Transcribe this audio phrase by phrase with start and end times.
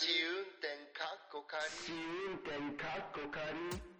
[0.00, 1.60] 試運転かっこ仮
[2.26, 3.92] 運転かっこ仮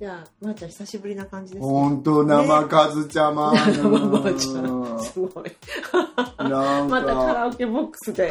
[0.00, 1.72] じゃあ、まー、ちゃん久しぶりな感じですね。
[1.72, 3.52] ほんと、生かずちゃま。
[3.70, 5.00] 生まーちゃん。
[5.00, 5.52] すごい。
[6.38, 8.28] なん またカか、ラオケボックスで。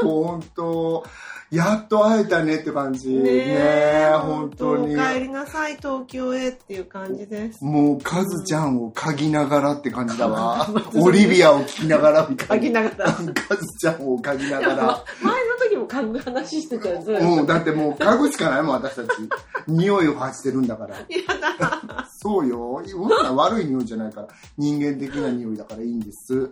[0.00, 1.04] ほんと、
[1.52, 3.10] やっと会えたねって感じ。
[3.10, 4.98] ねねえ、ほんとにお。
[4.98, 7.62] 帰りなさい、東京へっていう感じです。
[7.62, 10.66] もう、カズちゃんを嗅ぎながらって感じだわ。
[10.96, 12.80] オリビアを聞きながらみた嗅ぎいな。
[12.80, 13.12] ながら。
[13.12, 15.04] カズちゃんを嗅ぎながら。
[15.20, 17.22] 前の時も嗅ぐ話してたよ、ずっと。
[17.22, 19.08] もう、だってもう嗅ぐしかないもん、私たち。
[19.68, 20.96] 匂いを発してるんだから。
[20.96, 21.04] や
[21.38, 22.08] だ。
[22.22, 22.82] そうよ。
[23.36, 24.28] 悪い匂いじゃないから。
[24.56, 26.50] 人間的な匂いだからいいんです。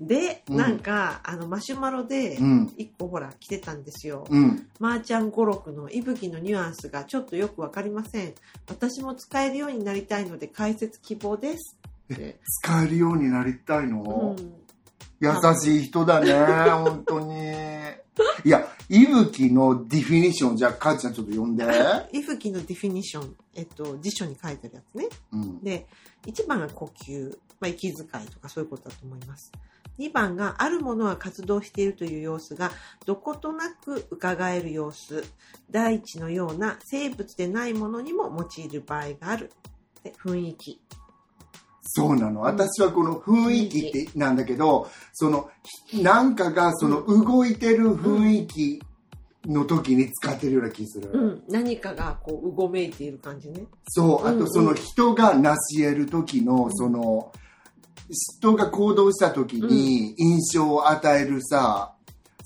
[0.00, 2.74] で、うんなんか、あの、マシュマロでう、ん。
[2.76, 4.24] 一個ほら、来てたんですよ。
[4.28, 4.66] うん。
[4.78, 8.34] まーちゃん語録の息吹のニュアンスがちょっとよくわかりません。
[8.68, 11.76] 私も使えるようになりたいので解説希望です。
[12.62, 14.54] 使えるようになりたいの、うん。
[15.20, 15.30] 優
[15.60, 16.32] しい人だね、
[16.70, 17.34] 本当に。
[18.44, 21.64] いや、いぶきのディフィニション、じゃあ、かーちゃんちょっと読んで。
[22.12, 25.08] 息吹のディフィニション、えっと、辞書に書いてあるやつね。
[25.32, 25.62] うん。
[25.62, 25.86] で、
[26.26, 29.52] 1番が呼吸、まあ、息遣いとかそういうことだと思います。
[30.00, 32.70] 2番があるものが活動しているという様子が
[33.04, 35.24] どことなく伺える様子。
[35.70, 39.52] 大地のような生物でないものにも用いる場合がある。
[40.02, 40.80] で雰囲気。
[41.82, 42.42] そうなの。
[42.42, 45.50] 私はこの雰囲気ってなんだけど、その、
[46.02, 48.82] なんかがその動いてる雰囲気
[49.46, 51.10] の時に使ってるような気する。
[51.12, 51.42] うん。
[51.48, 53.64] 何かがこう、うごめいている感じね。
[53.88, 57.32] そう、あうんうんとその人が成し得る時の、んその、
[58.10, 61.94] 人が行動した時に印象を与えるさ、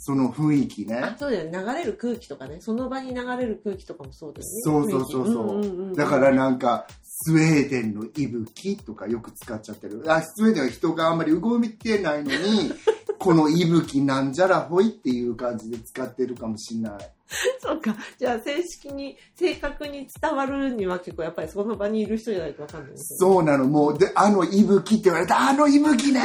[0.06, 1.16] その雰囲気あね。
[1.18, 1.58] そうだよね。
[1.58, 2.58] 流れる空気とかね。
[2.60, 4.60] その場に流れる空気とかもそうだよね。
[4.62, 5.60] そうそうそうそう。
[5.60, 10.02] 雰囲気んんんだからなんか、スウェーデンの息吹とかよく使っちゃってる。
[10.06, 12.70] あスウェーデンは人があんまり動いてないのに、
[13.18, 16.92] この息吹なんじゃらほいっていう感じで使ってるかもしれない。
[17.60, 17.96] そうか。
[18.18, 22.96] じゃあ、正式に、正確に伝わるには結構やっぱりその場にいる人じゃないとわかんないね。
[22.98, 26.22] そうなの、もう、で、あの息吹って言われた、あの息吹ねっ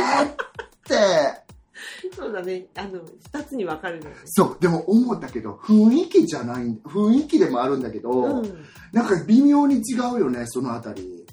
[0.83, 1.49] て。
[2.15, 2.67] そうだね。
[2.75, 3.01] あの、
[3.33, 4.15] 二つに分かれるのね。
[4.25, 8.65] そう、でも思ったけど、雰囲気じゃない、雰囲気でもあるんだけど、うん。
[8.91, 11.25] なんか微妙に違うよね、そのあたり。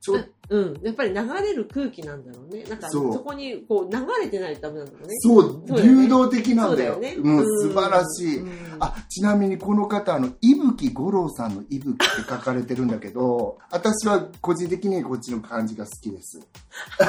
[0.00, 0.80] ちょっうん。
[0.82, 2.64] やっぱり流れる空気なんだろうね。
[2.64, 5.14] なんか、そこに、こう、流れてないとダメなんだろうね。
[5.18, 6.94] そう、流動的なんだよ。
[6.94, 8.44] そうだよねうん、うん素晴らしい。
[8.78, 16.40] うんあ、ちなみにこの方、あの、伊吹五郎さんの伊吹って書かれてるんだけど、私は個人的にこっちの感じが好きです。
[16.98, 17.04] は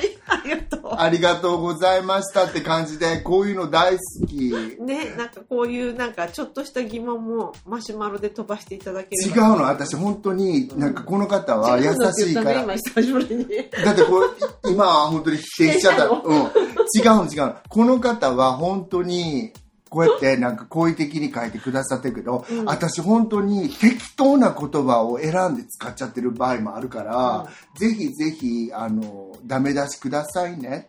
[0.00, 0.18] い。
[0.28, 4.50] ありがとありがとうございましたって感じで、こういうの大好き。
[4.50, 4.84] う。
[4.84, 9.36] ね、なんかこういう、なんかちょっとした疑問もマシュマロで飛ばしていただけ違う。
[9.36, 12.42] の、私本当に、なんかこの方は優しいから。
[12.42, 13.46] 言ったね今久しぶりに。
[13.84, 16.08] だってこれ、今は本当に否定しちゃった。
[16.10, 16.22] うん。
[16.24, 16.50] 違う
[17.04, 17.56] の違うの。
[17.68, 19.52] この方は本当に、
[19.92, 30.88] こうやってなんか好意的に書いてくださってるけど、うん私本当に適当な言葉を選んで使っちゃってる場合もあるから、ぜひぜひ、あの、ダメ出しくださいね。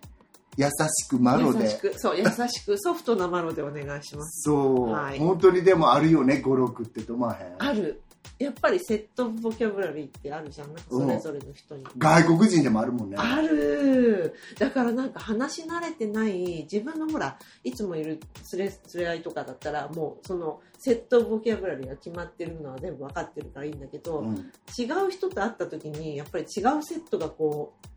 [0.56, 1.80] 優しくマロで優し。
[1.80, 4.44] く、そう、優しく、ソフトなマロでお願いします。
[4.44, 7.56] そう、はい本当にでもあるよね、語録ってとまへん。
[7.58, 8.02] ある。
[8.44, 10.68] やっぱりセットボキャブラリーってあるじゃん。
[10.68, 11.86] なんかそれぞれの人に。
[11.98, 13.16] 外国人でもあるもんね。
[13.18, 14.36] ある。
[14.60, 18.20] だからなんか話し慣れてない自分のほらいつもいる
[18.54, 24.36] 連れ連れ合いとかだったらもうそのセットボキャブラリーが決まってるのは全部分かってるからいいんだけど、うん。
[24.78, 26.50] 違う人と会った時にやっぱり違う
[26.84, 27.88] セットがこう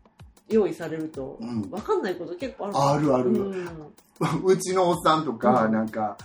[0.49, 3.29] 用意されるとうかんないこと結構あるあるある。
[3.31, 3.93] うん。
[4.43, 5.71] うちのおっさんとか、うん。
[5.73, 6.17] なんか、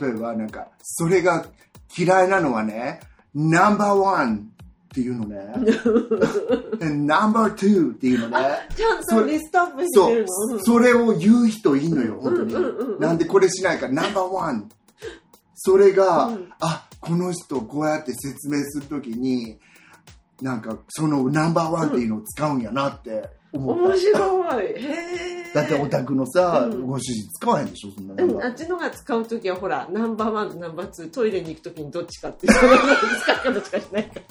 [0.00, 1.46] 例えばなんか、それが
[1.96, 3.00] 嫌いなのはね、
[3.34, 4.50] ナンバーワン
[4.90, 5.38] っていうのね、
[6.80, 8.38] ナンバーツーっていうのね、
[8.76, 10.56] ちゃんとリストアップしてるの、う。
[10.56, 10.64] ん。
[10.64, 13.00] それを言う人いんのよ、本当に。
[13.00, 14.68] なんでこれしないか、ナンバーワン。
[15.54, 16.52] それが、うん。
[16.60, 19.58] あ、この人こうやって説明するときに、
[20.42, 23.82] なんか、そのナンバーワンっていうのを使うんやなって思った。
[23.84, 24.64] 面白い。
[24.64, 26.86] へえだってお宅のさ、うん。
[26.86, 28.34] ご主人使わへんでしょ、そんなの。
[28.34, 34.22] うん、あっちのが使うときはほらナンバーワンとナンバーツートイレに行くときにどっちかって使い方しかしないから。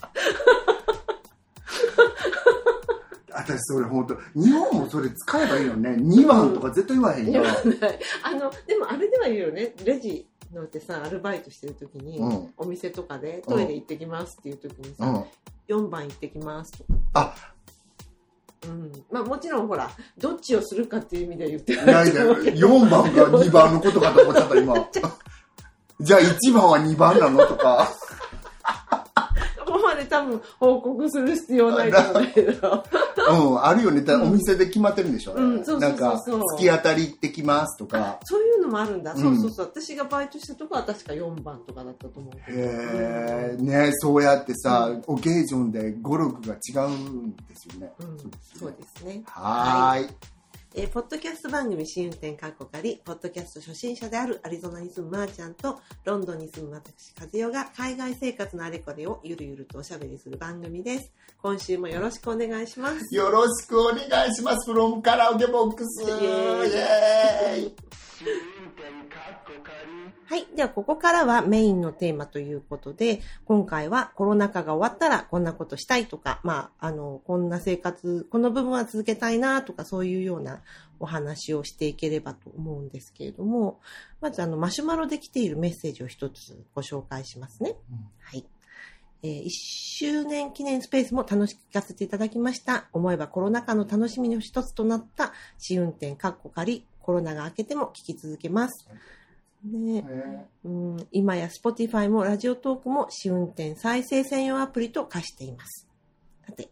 [3.31, 5.91] 私それ本当日本もそれ使えばいいよね。
[5.91, 7.99] 2番とか絶対言わへんよ、言わない。
[8.23, 9.73] あのでもあれでは言うよね。
[9.83, 12.53] レジのってさアルバイトしてるときに、うん。
[12.57, 15.05] お店とかでトイレ行ってきますっていうときにさ、
[15.69, 16.99] うん、4番行ってきますとか。
[17.13, 17.35] あ
[18.65, 18.91] うん。
[19.11, 24.75] まあ、もちろんほらどっちをするかっていう意味で言っていやいや4番が2番のことかと思っちゃった今。
[26.01, 27.45] じゃあ1番は2番なの？
[27.45, 27.89] とか
[29.79, 32.83] もうで多分報告する必要ないと思うけど。
[33.29, 34.01] うん、あるよね。
[34.01, 36.23] だうんお店で決まってるんでしょ、うんそうそうそうそうなんか、
[36.55, 38.19] 突き当たり行ってきますとか。
[38.23, 39.13] そういうのもあるんだ。
[39.13, 39.65] うんそうそうそう。
[39.67, 42.57] 私がバイトしたとこは確か4番とかだったと思うけど。
[42.59, 47.93] へえ、ねそうやってさ、オケージョンで語録が違うんですよね。
[47.99, 48.17] うん、
[48.59, 49.21] そうですね。
[49.25, 50.38] はーい。
[50.75, 61.11] えーポッドキャスト番組試運転カッコ仮、ポッドキャスト初心者であるアリゾナに住むまーちゃんと、ロンドンに住む私、和代が海外生活のあれこれをゆるゆるとおしゃべりする番組です。
[61.41, 63.15] 今週もよろしくお願いします。
[63.15, 64.71] よろしくお願いします。
[64.71, 66.03] フロムカラオケボックス。
[66.03, 68.58] イイエーイ
[70.25, 70.47] はい。
[70.55, 80.61] では、ここからはメインのテーマということで、今回はコロナ禍が終わったらこんなことしたいとか、まあ、あの、こんな生活、この部分は続けたいなとか、そういうような
[80.99, 83.79] お話をしていければと思うんですけれども、
[84.21, 87.75] まず、あの、マシュマロで来ているメッセージを一つご紹介しますね。
[87.89, 88.45] うんはい。
[89.21, 92.87] えー1周年記念スペースも楽しく聞かせていただきました。
[92.93, 98.87] 思えばコロナ禍の楽しみの一つとなった試運転カッコ仮、コロナが明けても聞き続けます。
[99.63, 105.87] ねねうん、今や Spotify もラジオトークも試運転再生専用アプリと化しています。
[106.45, 106.69] さて、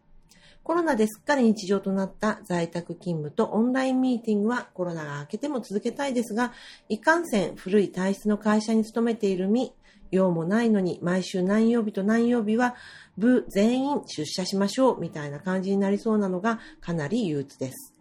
[0.64, 6.54] コロナですっかり日常となった在宅勤務とオンラインミーティングはコロナが明けても続けたいですが、
[6.88, 9.74] いかんせん古い体質の会社に勤めている身、
[10.12, 12.76] 用もないのに毎週何曜日と何曜日は
[13.18, 17.94] 部全員出社しましょうみたいな感じになりそうなのがかなり憂鬱です。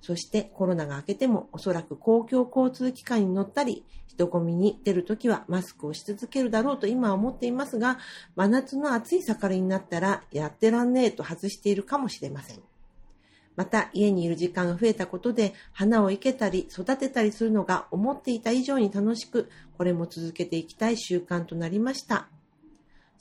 [0.00, 7.98] そしてコロナが明けてもおそらく公共交通機関に乗ったり、人混みに出るときはマスクをし続けるだろうと今は思っていますが、
[8.36, 12.60] 真夏の暑い盛りになったらやってらんねえと外しているかもしれません。
[13.56, 22.28] また家にいる時間が増えたことで花を生けたり育てたりするのが思っていた以上に楽しく、これも続けていきたい習慣となりました。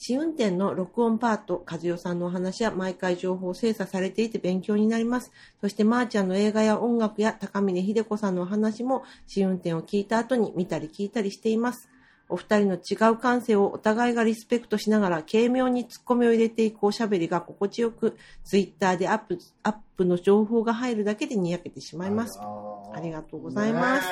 [0.02, 5.34] 試運転の録音パート、和代さんのお話は毎回情報精査されていて勉強になります。
[5.60, 11.90] そして、まーちゃんの映画や音楽や高峰秀子さんのお話も試運転を聞いた後に見たり聞いたりしています。
[12.30, 18.16] お二人の違う感性をお互いがリスペクトしながら軽妙にツッコミを入れていくおしゃべりが心地よく、
[18.46, 22.40] ツイッターでアップ、アップの情報が入るだけでにやけてしまいます。
[22.40, 24.08] あありがとうございます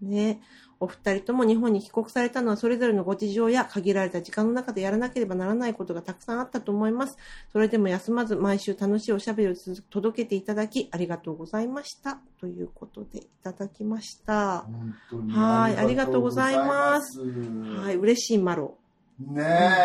[0.00, 0.40] ねね
[0.84, 7.16] お二人とも日本に帰国されたのはそれぞれのご事情や限られた時間の中でやらなければならないことがたくさんあったと思います。
[7.52, 12.18] それでも休まず毎週楽しいおしゃべりを続届けていただきありがとうございました。
[12.38, 14.60] ということでいただきました。
[14.60, 18.76] 本当にはいありがとうございますはい、嬉しいマロ。
[19.18, 19.42] ね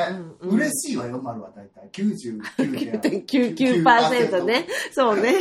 [0.09, 1.89] え、うんうんうん嬉しいわよ、丸は大体。
[1.91, 3.25] 99.99%。
[3.25, 4.67] 99%ね。
[4.91, 5.35] そうね。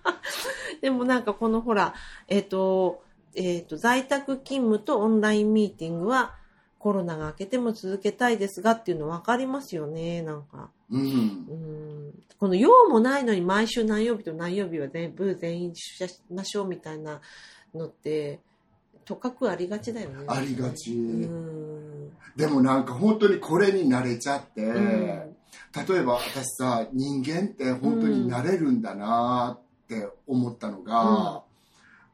[0.82, 1.94] でもなんかこのほら、
[2.28, 3.02] えっ、と、
[3.36, 6.34] えっ、と、在宅勤務とオンラインミーティングは
[6.78, 10.70] コロナが明けても続けたいですがっていうの分かりますよね、なんか。
[10.90, 11.04] うんう。
[11.06, 12.14] ん。
[12.38, 17.20] この用もないのに毎週何曜日と何曜日は全部全員出社しましょうみたいな
[17.74, 18.40] のって、
[19.04, 20.24] とかくありがちだよね。
[20.28, 22.10] ありがちうん。
[22.36, 24.80] でもなんか本当にこれに慣れちゃって、う
[25.30, 25.34] ん
[25.88, 31.42] 例えば私さ、人間って本当になれるんだなって思ったのが、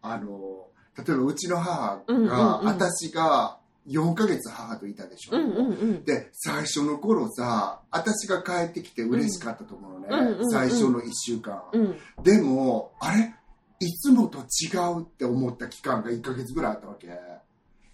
[0.00, 0.59] あの、
[0.98, 2.30] 例えばうちの母が、うんうんうん
[2.64, 3.58] 私が
[3.88, 5.36] 4ヶ月母といたでしょ。
[5.36, 6.04] うんうんうん。
[6.04, 10.08] で、最初の頃さ、私が帰ってきて嬉しかったと思うのね。
[10.10, 11.62] うんうんうん最初の1週間。
[11.72, 11.96] うん。
[12.22, 13.34] でも、あれ？
[13.80, 17.08] いつもと違うって思った期間が1ヶ月ぐらいあったわけ。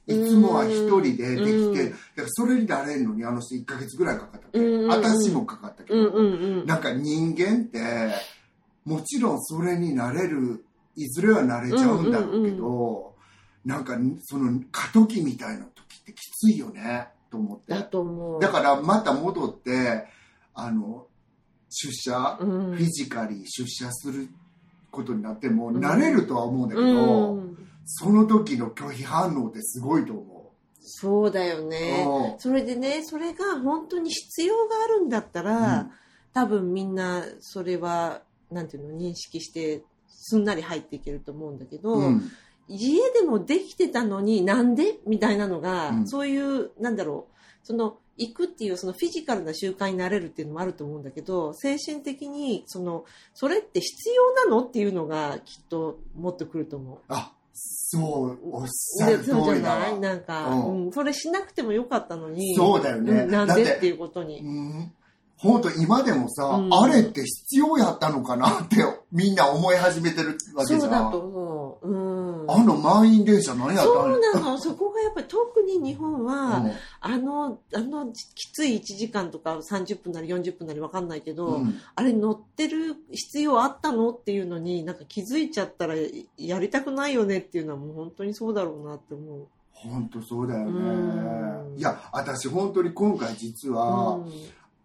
[0.08, 4.86] いつもは一人でできて、うんだからそれになれるのにあの人1ヶ月ぐらいかかったわけ。
[4.88, 6.66] 私もかかったけど、うんうんうん。
[6.66, 7.78] なんか人間って、
[8.84, 10.64] もちろんそれになれる、
[10.96, 13.14] いずれはなれちゃうんだろうけど、
[13.64, 17.72] なんかその過渡期みたいな時ってきついよね、と思って。
[17.72, 18.40] だと思う。
[18.40, 20.06] だからまた戻って、
[20.54, 21.06] あの、
[21.68, 24.28] 出社、うんフィジカリー出社する
[24.90, 30.50] ことになっても、ん慣れるとは思うんだけど、うんその時の拒否反応ってすごいと思
[30.80, 31.68] そうだよう。
[31.68, 32.04] ね。
[32.32, 35.90] うんそれでね、それが本当に必要があるんだったら、うん
[36.36, 39.82] 多分みんなそれは、なんていうの、認識して、
[40.28, 42.30] すんなり入っていけると思うんだけど、うん
[42.68, 53.04] 家でもできてたのになんでみたいなのが、うんそういう、なんだろう、その、行くっていうそのフィジカルな習慣になれるっていうのもあると思うんだけど、精神的に、その、
[53.34, 56.98] それって必要なのっていうのがきっともっとくると思う。
[57.06, 60.00] あ、そう、おっしゃる通りだわゃない？
[60.00, 64.42] なんか、うんうん、それしなくてもよかったのに、そうだよねんなんでっていうことに。
[65.44, 68.76] うん本当今でもさ、うんあれって必要やったのかなって
[69.12, 70.80] みんな思い始めてるわけじゃん。
[70.80, 71.88] そうだと思う。
[71.88, 72.50] うん。
[72.50, 74.58] あの満員電車何やったそうんなの。
[74.58, 85.94] そこがやっぱり特に日本は、うんあの、あの、きつい1時間とか30分なり40分なりわかんないけど、うんあれ乗ってる必要あったのっていうのに、なんか気づいちゃったら
[86.38, 89.46] やりたくないよねっていうのはもう本当にそうだろうなって思う。
[89.72, 91.78] 本当そうだよねうん。
[91.78, 94.32] いや、私本当に今回実は、うん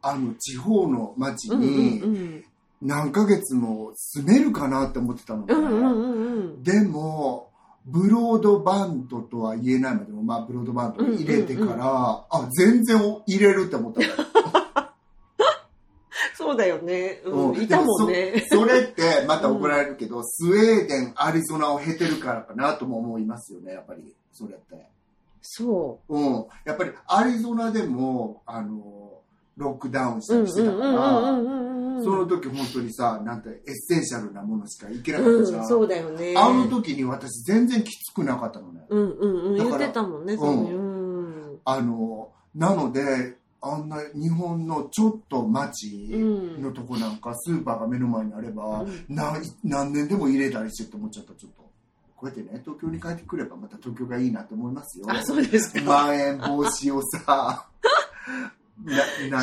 [0.01, 2.43] あの地方の町うんにうん
[2.81, 5.53] 何ヶ月も住めるかなって思ってたのね。
[5.53, 7.49] うんうんうんうんでも、
[7.85, 14.07] ブロードバンドとは言えないまでも、まあ、ブロードバンド入れてから、うんうんあ、全然入れるって思ったの。
[16.37, 17.21] そうだよね。
[17.25, 18.45] うんうんいたもんね。
[18.49, 24.15] それって、また怒られるけど、スウェーデン、アリゾナを経てるからかなとも思いますよね、やっぱり。
[24.31, 24.87] それって。
[25.41, 26.45] そうん。
[26.65, 29.10] やっぱり、アリゾナでも、あの、
[29.57, 31.71] ロックダウンしたりしてたから。
[32.03, 35.61] その時本当にさ、なんて、エッセンシャルなものしか行けなかったじゃん。
[35.61, 36.33] うん、そうだよね。
[36.35, 38.85] あの時に私全然きつくなかったのね。
[38.89, 39.57] うんうんうん。
[39.57, 40.79] だから言ってたもんね、そういう。
[40.79, 41.59] うん。
[41.63, 51.61] あの、なので、あんな日本のちょっと町うんのとこなんか、スーパーが目の前にあれば、うんな何年でも入れたりしてって思っちゃった、ちょっと。
[52.15, 55.05] こうやってね、東京に帰ってくればまた東京がいいなって思いますよ。
[55.09, 55.81] あ、そうですか。
[55.81, 57.67] まん延防止をさ、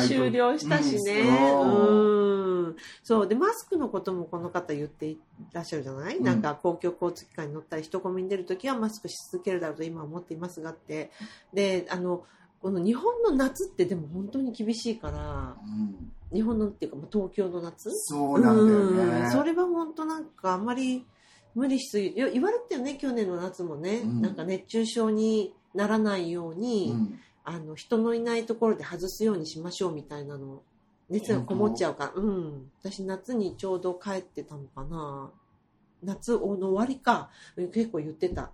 [0.07, 1.21] 終了したしね。
[1.21, 2.75] うんうん。
[3.03, 3.27] そう。
[3.27, 5.19] で、マスクのこともこの方言ってい
[5.53, 11.11] らっしゃるじゃない、うんなんか公共交通機関に乗ったり人混みに出るときはマスクし続けるだろうと今は思っていますがって。
[11.53, 12.23] で、あの、
[12.61, 17.89] この日本の夏ってでも本当に厳しいから、うん日本のっていうかまあ東京の夏？
[17.91, 19.21] そうなんだよね。
[19.21, 21.03] うんそれは本当なんかあんまり
[21.55, 30.61] 無理しすぎ言われてたよね去年の夏もね、うんなんか熱中症にならないように、うんあの人のいないところで外すようにしましょうみたいなの
[31.09, 32.21] 熱がこもっちゃうから。
[32.21, 32.71] うん。
[32.79, 35.31] 私夏にちょうど帰ってたのかな。
[36.03, 38.51] 夏の終わりかうん結構言ってた。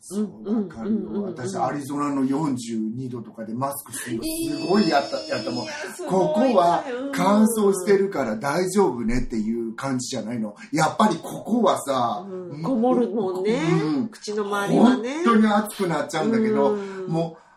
[0.00, 1.34] そうわかるよ、うんうんうんうん。
[1.34, 5.66] 私アリゾナの42度とかでマスクするのすごいやった,、やったもん。
[6.06, 10.54] ここは乾燥してるから大丈夫ねっていう感じじゃないの。
[10.72, 12.62] やっぱりここはさ、うん。
[12.62, 13.58] こもるもんね。
[13.82, 14.08] うん。
[14.08, 17.06] 口の周りは本ね当に暑くなっちゃうんだけど、うん。
[17.06, 17.47] もう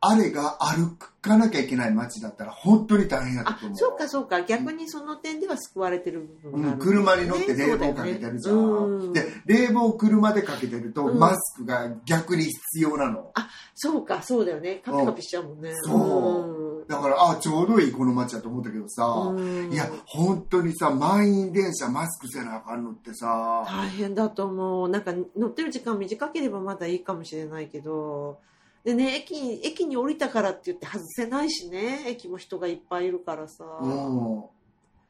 [0.00, 3.76] あれが歩かなきゃいけない街だったら本当に大変やったあと思う。
[3.78, 4.42] そうかそうか。
[4.42, 9.12] 逆にその点では救われてる部分がある、うん、車に乗って冷房かけてるじゃん、うん。
[9.12, 11.18] で冷房車でかけてると、うん。
[11.18, 13.32] マスクが逆に必要なの。
[13.74, 14.82] そうかそうだよね。
[14.84, 15.72] カピカピしちゃうもんね。
[15.82, 16.86] そう。
[16.88, 19.72] だからあちょうどいいこの街だと思ったけどさ、うん。
[19.72, 24.88] いや本当にさ満員電車マスクせなあかんのってさ、大変だと思う。
[24.88, 28.38] なんか乗ってる時間短ければまだいいかもしれないけど
[28.86, 32.04] でね駅に駅に降りたからって言って外せないしね。
[32.06, 34.44] 駅も人がいっぱいいるからさ、うん。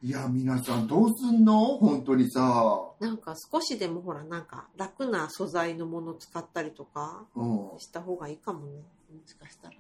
[0.03, 1.77] いや皆さんどうすんの？
[1.77, 8.67] 本当にさ、なんか少しでもほらなんか楽な素材のもの使ったりとかうん、した方がいいかもね。
[9.13, 9.75] もしかしたら。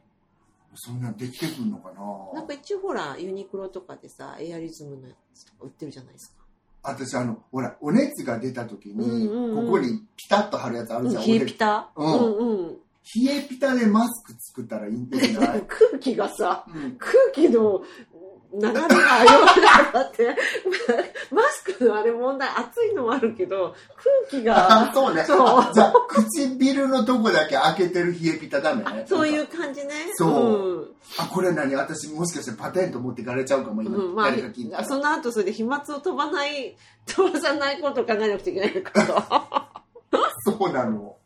[0.74, 2.40] そんなんできてくんのかな？
[2.40, 6.44] なんか一応ほらユニクロとかでさエアリズムのやつとか売ってるじゃないですか。
[6.82, 9.66] 私あのほらお熱が出た時に、うんうんうん。
[9.66, 12.12] ここにピタッと貼るやつあるじゃん、冷えピタ、うん。
[12.12, 12.76] うんうん
[13.14, 16.96] 冷えピタでマスク作ったらいいんじゃない、 空気がさうん。
[16.98, 17.82] 空気の
[18.52, 18.90] 流れがよ
[19.92, 20.36] だって。
[21.30, 23.74] マスクのあれ問題暑いのもあるけど
[24.30, 25.24] 空気あがそうね。
[25.24, 25.46] そう。
[25.46, 29.04] あじゃあ唇のとこだけ開けてる冷えピタダメね。
[29.06, 29.92] そういう感じね。
[30.14, 30.94] そう。
[31.18, 31.74] あこれ何？
[31.74, 34.84] 私もしかしてパテント持ってかれちゃうかも今、うん、うん、まあら。
[34.84, 39.82] その後それで飛沫を飛ばない飛ばさないことを考えなくちゃいけないのか
[40.44, 41.16] そうなの。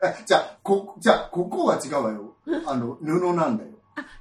[0.26, 2.34] じゃあこじゃあここは違うわよ。
[2.66, 3.70] あの布なんだよ。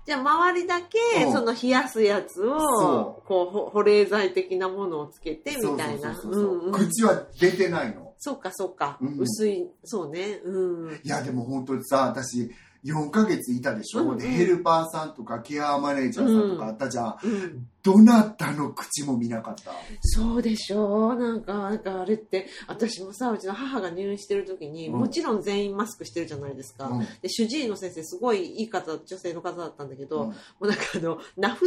[0.05, 1.33] じゃあ周りだけうん。
[1.33, 6.33] その冷やすやつをそこうほ保冷剤的なものをつけてみたいなそうそう。
[6.33, 6.71] そうそう、うんうん。
[6.71, 8.13] 口は出てないの。
[8.17, 9.17] そうかそうか、うん。
[9.19, 10.41] 薄いそうね。
[10.43, 11.01] うん。
[11.03, 12.51] いやでも本当にさ私
[12.83, 14.17] 4ヶ月いたでしょ、うんうん。
[14.17, 19.71] でヘルパーさんとかケアマネージャーさんとかあったじゃん、うんどなたの口も見なかった。
[20.01, 21.15] そうでしょう。
[21.15, 24.99] なんか、なんかあれって、私もさ、うちの母が入院してる時に、うん。
[24.99, 26.87] もちろん全員マスクしてるじゃないですか。
[26.87, 26.99] うん。
[26.99, 30.27] で、主治医の先生、すごいいい方、女性の方だったんだけど、うん。
[30.29, 31.59] もうなんかあの、名札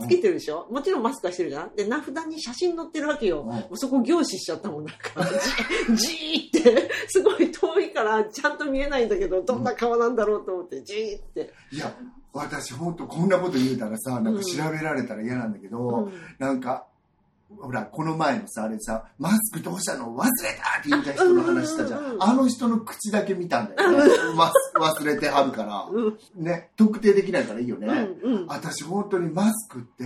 [0.00, 1.76] つけてるでしょ、もちろんマスクはしてるじゃん？
[1.76, 3.42] で、名札に写真載ってるわけよ。
[3.42, 3.48] うん。
[3.48, 5.24] もうそこ凝視しちゃったもん、なんか、
[5.94, 11.52] じじーって、すごい遠いから、ちゃんと見えないんだけど、どんな顔なんだろうと思って、じーって。
[11.72, 11.94] いや
[12.32, 16.86] 私本当こんなこと言うたらさなんか調べられたら嫌なんだけど、うんなんか
[17.62, 20.14] ほら、この前のさ、あれさ、マスクどうしたの？
[20.14, 20.30] 忘れ
[20.62, 22.22] たって言った人の話したじゃうんうんうん。
[22.22, 23.96] あの人の口だけ見たんだよね。
[24.36, 25.88] わ忘れてはるから。
[25.90, 27.86] うんね、特定できないからいいよね。
[27.86, 30.04] うんうん私本当にマスクって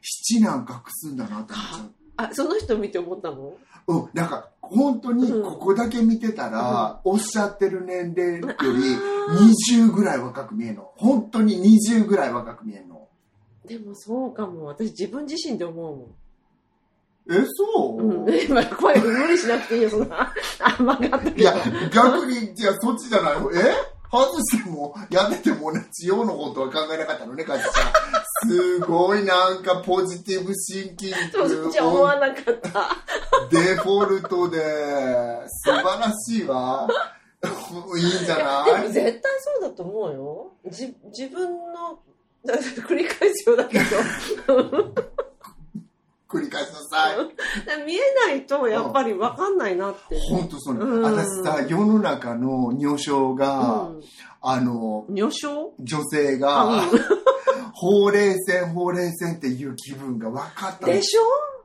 [0.00, 1.90] 七難隠すんだなって思っちゃう。
[2.16, 3.52] あその人見て思ったの？
[3.88, 10.92] うん、なんか本当にここだけ見てたら、おっしゃってる年齢より20ぐらい若く見えんの。
[10.96, 13.08] 本当に20ぐらい若く見えんの。
[13.66, 14.66] でもそうかも。
[14.66, 16.06] 私自分自身で思うもん。
[17.30, 20.32] え、そう、うん、 今声無理しなくていいよ、そんな。
[20.60, 21.28] あ、曲がった。
[21.28, 21.42] い。
[21.42, 21.54] や、
[21.92, 23.40] 逆に、じゃあそっちじゃない。
[23.40, 23.97] のえ？
[24.10, 27.72] 外しても、やってても同じようなことは考えなかったのね、かじちゃん。
[28.50, 32.96] すごいなんかポジティブシンキンそっちは思グ、わなかった。
[33.50, 34.58] デフォルトで、
[35.64, 36.88] 素晴らしいわ。
[37.96, 38.82] いいんじゃでない？
[38.88, 40.52] も絶対そうだと思うよ。
[40.70, 41.98] じ自分の、
[42.46, 43.84] だ繰り返すようだけど。
[46.28, 47.84] 繰り返しなさい。
[47.86, 50.18] 見えないとやっぱり分かんないなって。
[50.30, 50.80] 本当そうね。
[50.80, 54.02] うん私さ、世の中の女性が、うん。
[54.40, 55.48] あの、女性？
[55.80, 56.90] 女性あが、う
[57.72, 61.16] ほうれい線、ほうれい線っていう気分が分かったでし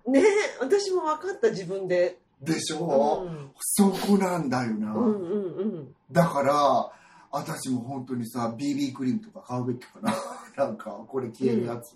[0.06, 0.10] ょ？
[0.12, 0.22] ね
[0.60, 2.20] 私も分かった自分で。
[2.42, 3.52] でしうょ、ん。
[3.60, 4.92] そこなんだよな。
[4.94, 5.96] うんうんうん。
[6.12, 6.90] だから、
[7.32, 10.14] 私も本当にさ、BB クリームとか買うべきかな。
[10.66, 11.96] なんか、これ消えるやつ。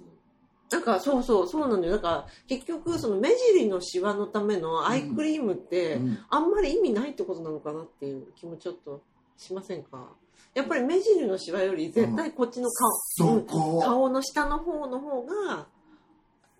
[0.69, 1.93] なんかそうそうそうなのよ。
[1.93, 6.19] だから結局その目尻のシワのためのアイクリームって、うん。
[6.29, 9.01] あんまり意味ないってことなのかなっていう気もちょっと
[9.37, 10.09] しませんか？
[10.53, 12.69] やっぱり目尻のシワより絶対こっちの
[13.17, 13.45] 顔、うん。
[13.45, 15.67] 顔の下の方の方が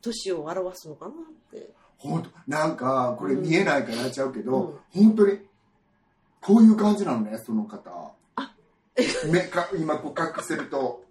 [0.01, 1.15] 年を表すのかなっ
[1.51, 1.71] て。
[1.97, 2.29] 本当。
[2.47, 5.03] なんか、これ見えないからやっちゃうけど、うん。
[5.07, 5.39] 本当に、
[6.39, 8.13] こういう感じなのね、その方。
[8.35, 8.53] あ。
[9.31, 11.03] 目か、今こう隠せると、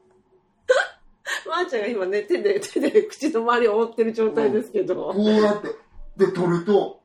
[1.49, 5.69] まー、ちゃんが今ね手で手で口の周りを覆ってる状態ですけど、こうやって、
[6.17, 7.01] で、取ると、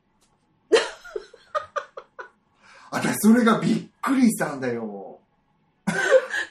[2.92, 5.20] 私、それがびっくりしたんだよ。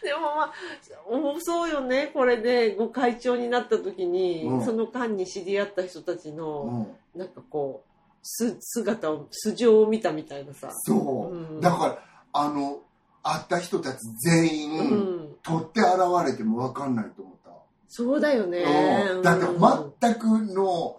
[0.02, 0.52] でもまあ
[1.08, 7.18] 重そうよねこれでご会長になった時に、うんその間に知り合った人たちうの、ん。
[7.18, 7.90] なんかこう
[8.22, 11.34] す姿を素性を見たみたいなさそう。
[11.34, 11.98] うんだから、
[12.32, 12.80] あの、
[13.22, 15.88] 会った人たち全員、うん、取って現
[16.24, 17.29] れても分かんないと思った。
[17.92, 18.64] そうだよね。
[19.16, 19.18] う。
[19.18, 19.22] ん。
[19.22, 19.46] だって
[20.00, 20.96] 全くの、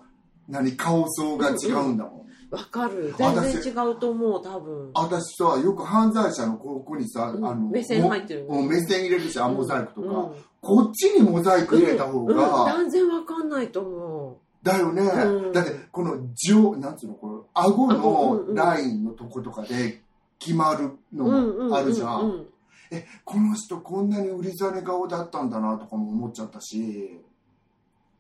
[0.50, 2.22] 何、顔相が違うんだもん。
[2.52, 3.16] わかる。
[3.18, 4.92] 私全然違うと思う多分。
[4.94, 7.46] 私さ、よく犯罪者のここにさ、うん。
[7.46, 8.46] あの、目線入ってる。
[8.46, 10.32] もう目線入れるし、あモザイクとか、うん。
[10.60, 12.28] こっちにモザイク入れた方うん。
[12.28, 12.36] うん。
[12.36, 15.54] が、断然わかんないと思だよね、うん。
[15.54, 17.92] だって、この上、なんつうの、この、顎うん。
[17.92, 18.48] うん。
[18.50, 18.56] うん。
[18.56, 20.02] のラインのとことかで
[20.40, 22.46] 決まるうのうんうんもあるじゃん。
[22.92, 27.22] うんえ、この人こんなに売りざね顔だったんだなとかも思っちゃったし、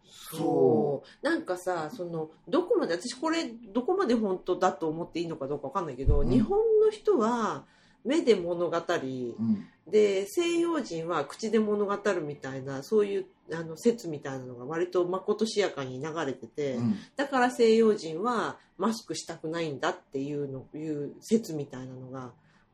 [0.03, 1.25] そう。
[1.25, 6.29] なんかさそのどこまで私これどこまで本当だと思っていいのかどうかわかんないけど、うん。
[6.29, 7.65] 日本の人は
[8.05, 9.67] 目で物語りうん。
[9.87, 16.95] で西洋人は口で物語るみたいなそういうあの説みたいなのが割とまことしやかに流れてて、うん。
[17.15, 22.31] だから西洋人はマスクしたくないんだっていうのいう説みたいなのが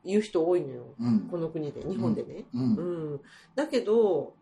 [0.08, 0.84] 言う人多いのよ。
[1.00, 1.20] うん。
[1.30, 3.14] この国で日本でね、ううん。
[3.14, 3.20] ん。
[3.54, 4.34] だけど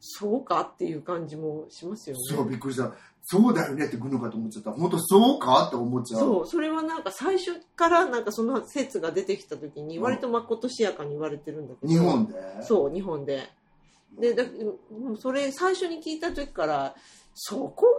[0.00, 2.22] そうかっていう感じもしますよね。
[2.24, 2.92] そう、びっくりした。
[3.22, 4.72] そうだよねって来るのかと思っちゃった。
[4.72, 6.20] 本当そうかって思っちゃう。
[6.20, 6.46] そう。
[6.46, 10.04] それはなんか最初からなんかその説が出てきた時にうん。
[10.04, 11.92] 割とまことしやかに言われてるんだけど。
[11.92, 12.34] 日本で？
[12.62, 13.48] そう日本で。
[14.18, 14.44] でだ
[15.20, 16.94] それ最初に聞いた時から
[17.34, 17.98] そこが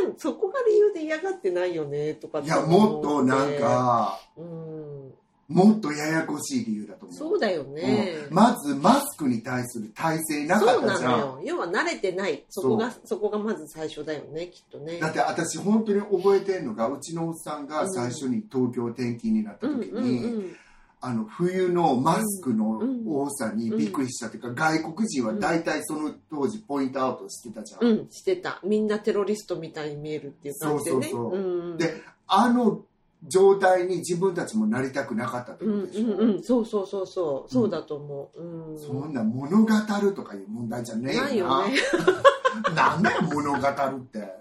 [0.00, 5.14] 原因じゃんそこが理由で嫌がってないよねとかいや、もっとなんか、うん
[5.50, 7.18] もっとややこしい理由だと思う。
[7.18, 8.34] そうだよね、うん。
[8.34, 11.10] まずマスクに対する体制なかそうなったじゃん。
[11.12, 11.40] のよ。
[11.44, 12.44] 要は慣れてない。
[12.48, 15.00] そこがそこがまず最初だよねきっとね。
[15.00, 20.54] だって私本当に覚えてるのがうちのおっさんが最初に東京転勤になった時に、
[21.00, 28.60] あの冬のマスクの多さにびっくりしたというか、外国人は大体その当時ポイントアウトしてたじゃん、うんしてた。
[28.62, 31.08] みんなテロリストみたいに見えるっていう感じでね。
[31.08, 31.76] そうそうそう。
[31.76, 32.82] であの
[33.26, 37.52] 状態に自分たちもなりたくなかったってうんことでしょ、うんうんそうそうそうそう。
[37.52, 41.60] そうだと思う、うん、そんな物語るとかいう問題じゃねえよな。
[41.60, 41.76] ないよね。
[42.74, 44.40] なんだよ物語るって。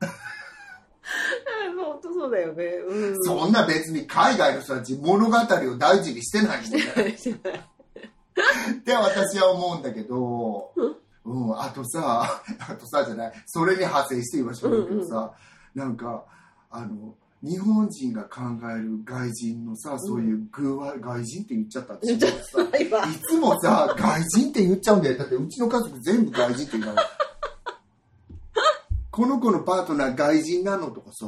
[1.76, 2.64] 本当そうだよね。
[2.64, 3.24] うん。
[3.24, 7.16] そんな別に海外の人たち物語を大事にしてないもんね。
[7.16, 7.60] してない
[8.72, 10.72] って私は思うんだけど、
[11.24, 15.32] うん、あとさ、あとさじゃない、それに派生して言いましょうけどさ、
[15.74, 16.24] なんか、
[16.70, 18.40] あの、日本人が考
[18.74, 25.18] える外人のさ、そういう具合、外人って言っちゃったって言 っちゃった今いつもさ、外人って言っちゃうんだよ。
[25.18, 26.94] だってうちの家族全部外人って言うの。
[29.10, 31.26] この子のパートナー外人なのとかさ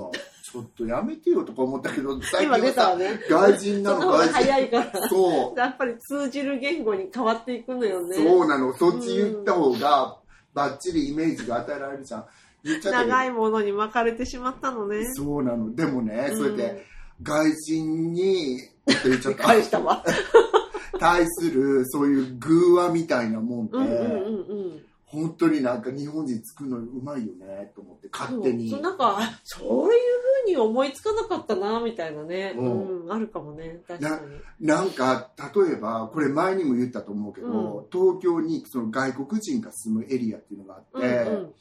[0.52, 3.18] ちょっとやめてよとか思ったけど最近今出たわね。
[3.30, 5.08] 外人なその外人 早いから。
[5.08, 8.16] そうやっぱり通じる言語に変わっていくのよね。
[8.16, 10.18] そうなのそっち言った方が
[10.52, 12.26] バッチリイメージが与えられるじゃん
[12.64, 15.12] 長いものに巻かれてしまったのね。
[15.14, 16.84] そうなのでもね、うんそれで
[17.22, 20.04] 外人にって言っちゃった返したわ。
[20.98, 24.84] 対するそういう偶話みたいなもんって、うんうんうんうん。
[25.06, 30.00] 本当になんか日本人作るのうまいよねと思って勝手にそうなんか、あそういう
[30.44, 32.54] ふうに思いつかなかったな、みたいなね。
[32.56, 33.80] ううんん、あるかもね。
[33.88, 34.20] 確か
[34.60, 34.66] に。
[34.66, 41.54] なんか例えばこれ前にも言ったと思うけど、東京にその外国人が住むエリアっていうのがあって、うんうん。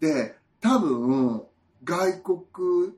[0.00, 1.42] で多分
[1.84, 2.38] 外国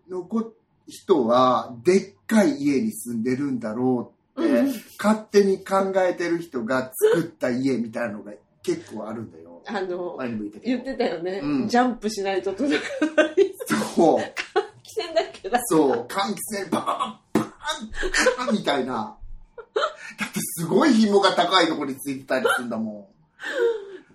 [0.09, 0.53] の子
[0.89, 9.61] 人はでっかい家に住んでるんだろうって、うん勝手に考えてる人が作った家みたいなのが結構あるんだよ。
[9.67, 10.17] あの、
[10.63, 11.41] 言ってたよね。
[11.43, 12.85] うんジャンプしないと届か
[13.17, 13.35] ない。
[13.97, 14.33] そう規
[14.87, 15.61] 制だっけだ。
[15.65, 17.91] そう換気扇ババババーン
[18.39, 19.17] バーンみたいな
[20.19, 23.11] だってすごい紐が高いところについてたりするんだも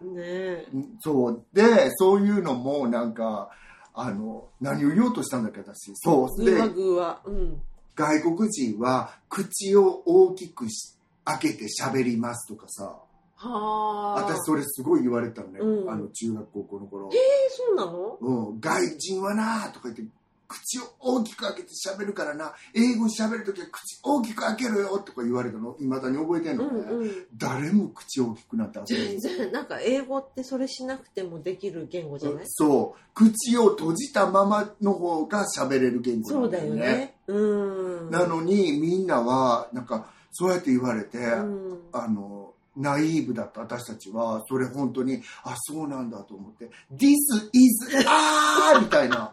[0.02, 0.66] ね
[1.00, 1.44] そう。
[1.54, 3.50] でそういうのもなんか
[3.94, 5.92] あの何を言おうとしたんだっけ私。
[5.96, 6.46] そう。
[6.46, 6.54] で。
[6.54, 7.62] うん。
[7.96, 12.96] 外国人は口を大きくし開けて喋りますとかさ。
[13.36, 14.24] はあ。
[14.24, 15.90] 私それすごい言われたのね、うん。
[15.90, 17.18] あの中学高校の頃、え
[17.50, 18.18] そうなの？
[18.20, 20.04] うん、外人はなとか言って
[20.48, 22.54] 口を大きく開けて喋るからな。
[22.74, 24.98] 英語喋るときは口大きく開けろよ。
[25.00, 25.76] とか言われたの。
[25.80, 26.72] いまだに覚えてんうの。
[26.72, 27.12] ね、んうん。
[27.36, 32.44] 誰も口大きくなって遊全ぶ然、なんか英語ってそれしなくてもできる言語じゃない？
[32.48, 33.00] そう。
[33.14, 37.16] 口を閉じたままの方が喋れる言語そうだよね。
[37.28, 38.12] うん。
[38.12, 41.80] なのにみんなはなんかそうやって言われて、うん。
[41.92, 47.16] あのナイーブだった私たちはそれ本当にあそうなんだと思って「This
[47.52, 49.32] is あー」みたいな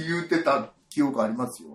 [0.00, 1.68] 言ってた記憶ありますよ。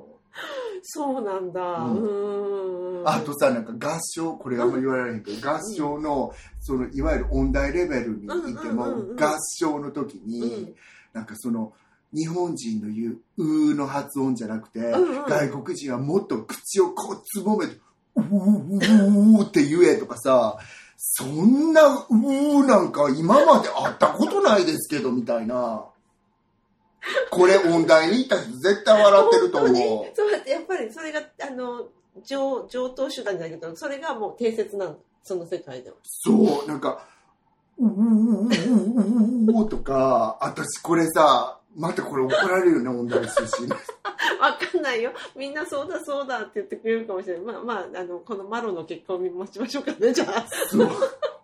[0.83, 1.61] そうなんだ。
[1.61, 3.07] ううん。
[3.07, 10.75] あとさなんか合唱これあんまり言われないけど合唱のそのいわゆる音大レベルにいても合唱の時にうん
[11.13, 11.73] なんかその
[12.13, 13.19] 日本人の言う
[13.71, 15.25] 「う」の発音じゃなくて、うんうん。
[15.25, 17.77] 外国人はもっと口をこうつぼめて
[18.15, 20.57] 「うーうーうーって言えとかさ
[20.97, 25.85] そんな「うーなんか今まで会ったことないですけどみたいな
[27.29, 30.15] これ音大に行った人絶対笑ってると思う。
[30.15, 31.87] そうやってやっぱりそれがあの
[32.23, 37.05] 上上等手段だけどそれがもう定説なのその世界ではそう、なんか、
[37.77, 43.69] うーうーうーうーうーとか、私これさ、またこれ怒られるよね、音大出身。
[44.39, 50.89] わかんないよみんなそうだそうだって言ってくれるかもしれないまあまああのこのマロの結果を見待ちましょうかねじゃあそう。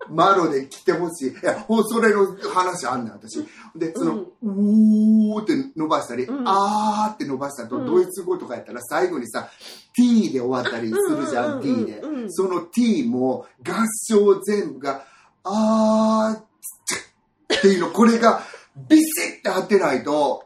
[0.10, 1.30] マロで来てほしい。
[1.30, 3.46] いや、それの話あんねん、私。
[3.76, 9.50] で、その、うーって伸ばしたり、うんあーって伸ばしたと、うんドイツ語とかやったら最後にさ、
[9.96, 12.26] t で終わったりするじゃん、t でう。
[12.26, 13.74] んその t も合
[14.10, 15.06] 唱全部が、
[15.44, 18.42] あーっていうの、これが
[18.90, 20.46] ビシッて当てないと、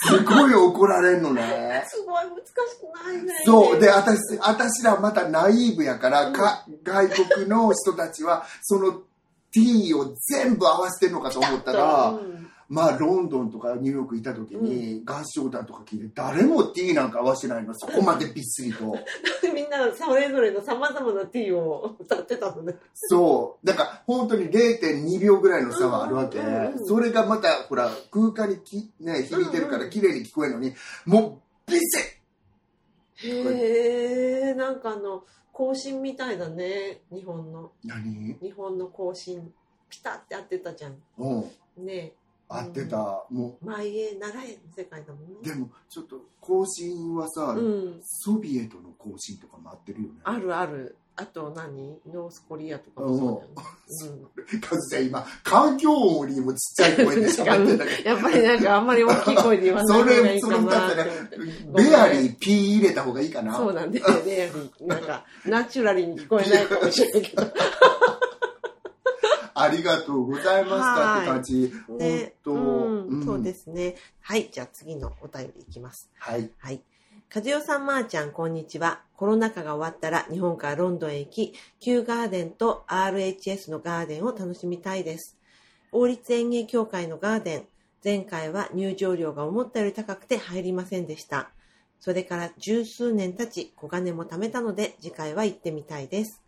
[0.00, 1.84] すごい怒られんのね。
[1.88, 2.44] すごい難し
[2.78, 3.80] くないねそう。
[3.80, 9.02] で、私、私らまたナイーブやから、うんか外国の人たちは、その
[9.50, 17.72] t を全部合わせてるのかと思ったら、 うんまあ、ロンドンとかニューヨーク行った時に、合唱団とか聞いて、誰も t なんか合わせてないの。
[17.74, 18.94] そこまでびっしりと。
[19.54, 23.66] みんなそれぞれのさまざまな T を歌ってたのねそう。
[23.66, 26.38] だから、本当に0.2秒ぐらいの差はあるわけ。
[26.84, 30.74] それがまた、ほら、空間にき、ね、響いてるから綺麗に聞こえるのに、
[31.06, 32.18] もう、ビシッ
[33.20, 38.36] へえんかあの更新みたいだね日本の何？
[38.40, 39.52] 日本の更新
[39.90, 40.94] ピタって合ってたじゃん。
[41.78, 42.12] ね
[42.48, 43.24] 合ってた。
[43.30, 45.50] も前へ習えの世界だもんう、ね。
[45.50, 48.00] でも、ちょっと、更新はさ、うん。
[48.02, 50.14] ソビエトの更新とかも合ってるよね。
[50.24, 50.96] あるある。
[51.20, 51.98] あと何？
[52.14, 53.42] ノースコリアとかも
[53.88, 54.18] そうだよ
[54.52, 58.10] ね、カズちゃん今、環境音よりもちっちゃい声で喋ってたけど。
[58.10, 61.02] やっぱりなんかあんまり大きい声で言わない方がいいかなって。
[61.02, 63.56] 思ってベアリー P 入れた方がいいかな。
[63.56, 64.48] そうなんだよね。
[64.82, 67.42] なんかナチュラリーに聞こえないかもしれないけど
[69.68, 71.72] ありがとうございましたって感じ。
[71.88, 73.64] ね、本当、うん、そうです。
[73.64, 73.96] すね。
[74.20, 76.10] はい、じゃあ次のお便りいきます。
[76.18, 76.50] はい。
[76.58, 76.82] はい。
[77.34, 79.02] 和代さん、まーちゃん、こんにちは。
[79.14, 85.36] コロナ禍が終わったら日本からロンドンへ行き、Q ガーデンと RHS のガーデンを楽しみたいです。
[85.92, 87.62] 王立園芸協会のガーデン、
[88.02, 91.50] 前回は入場料が思ったより高くて入りませんでした。
[92.00, 96.42] それから十数年経ち、小金も貯めたので、次回は行ってみたいです。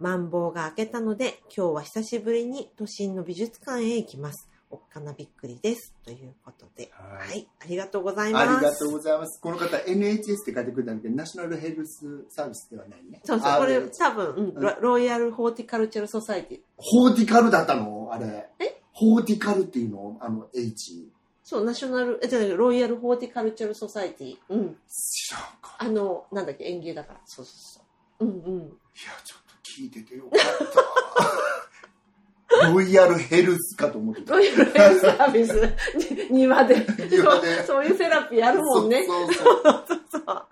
[0.00, 4.48] マンボウが明けたので、今日は久しぶりに都心の美術館へ行きます。
[4.70, 5.92] おっかなびっくりです。
[6.06, 6.90] ということで。
[6.90, 7.48] はいはい。
[7.60, 8.48] ありがとうございます。
[8.48, 9.38] ありがとうございます。
[9.42, 13.20] この方 NHS って書いてくれたんだけど、ナショナルヘルスサービスではないね。
[13.24, 16.60] そうそう、これ多分、うんロロイヤル・ホーティカルチャル・ソサイティ。
[16.78, 18.08] ホーティカルだったの？
[18.10, 18.48] あれ。
[18.58, 18.80] え？
[18.92, 20.16] ホーティカルっていうの？
[20.20, 21.10] あの H。
[21.44, 24.38] そう、ナショナル、え、じゃロイヤル・ホーティカルチャル・ソサイティ。
[24.48, 24.76] うん。
[24.88, 25.76] 知らんか。
[25.78, 27.20] あの、なんだっけ、園芸だから。
[27.26, 28.24] そうそうそう。
[28.24, 28.60] うんうん。
[28.60, 28.70] いや、
[29.24, 29.39] ちょっと
[29.80, 30.68] 聞いててよかっ
[32.50, 32.66] た。
[32.68, 34.34] ロイヤルヘルスかと思ってた。
[34.34, 35.52] ロイヤルヘルスサービス、
[36.30, 36.86] に庭で。
[37.10, 39.06] 庭でそうそういうセラピーあるもんね。
[39.06, 40.46] そうそうそう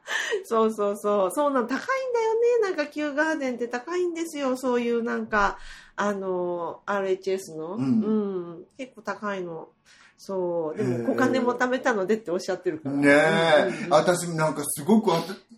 [0.44, 1.30] そうそうそう。
[1.30, 2.58] そうなん、高いんだよね。
[2.62, 4.56] なんか、キューガーデンって高いんですよ。
[4.56, 5.58] そういうなんか、
[5.96, 7.74] あの、RHS の。
[7.74, 7.86] うんう
[8.54, 9.68] ん結構高いの。
[10.16, 10.78] そう。
[10.78, 12.94] でも、お金も貯めたのでっておっしゃってるから。
[12.94, 15.10] ねえ、うんうん私なんかすごく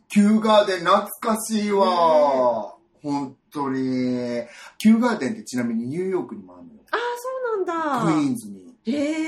[0.09, 4.47] キューガーデン懐かしいわ、本当に
[4.79, 6.81] キューガーデンってちなみにニューヨークにもあるのよ。
[6.91, 7.29] ああ、そ
[7.63, 8.13] うなんだ。
[8.15, 8.75] クイーンズに。
[8.87, 9.23] へ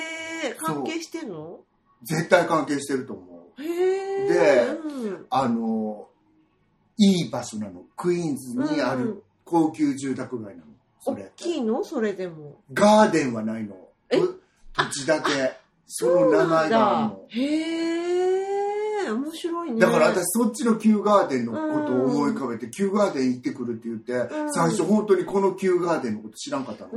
[0.49, 1.61] え、関係してんの？
[2.03, 3.63] 絶対関係してると思う。
[3.63, 4.29] へえ。
[4.29, 5.27] でうん。
[5.31, 6.09] あの
[6.97, 9.05] いい場所なのクイーンズにあうん。
[9.05, 10.67] る高級住宅街なの。
[11.01, 11.85] そ大れきいの？
[11.85, 12.61] それでも。
[12.73, 13.77] ガーデンはないの。
[14.11, 14.19] え？
[14.19, 14.35] と
[14.75, 15.31] 土地だけ。
[15.87, 17.27] その名前があるの。
[17.29, 18.12] へえ、
[19.11, 19.81] 面白いね。
[19.81, 26.91] だから私そっちのキューガーデンのことを思い浮かべて、キューガーデン行ってくるって言って、うん最初本当にこのキューガーデンのこと知らんかったの。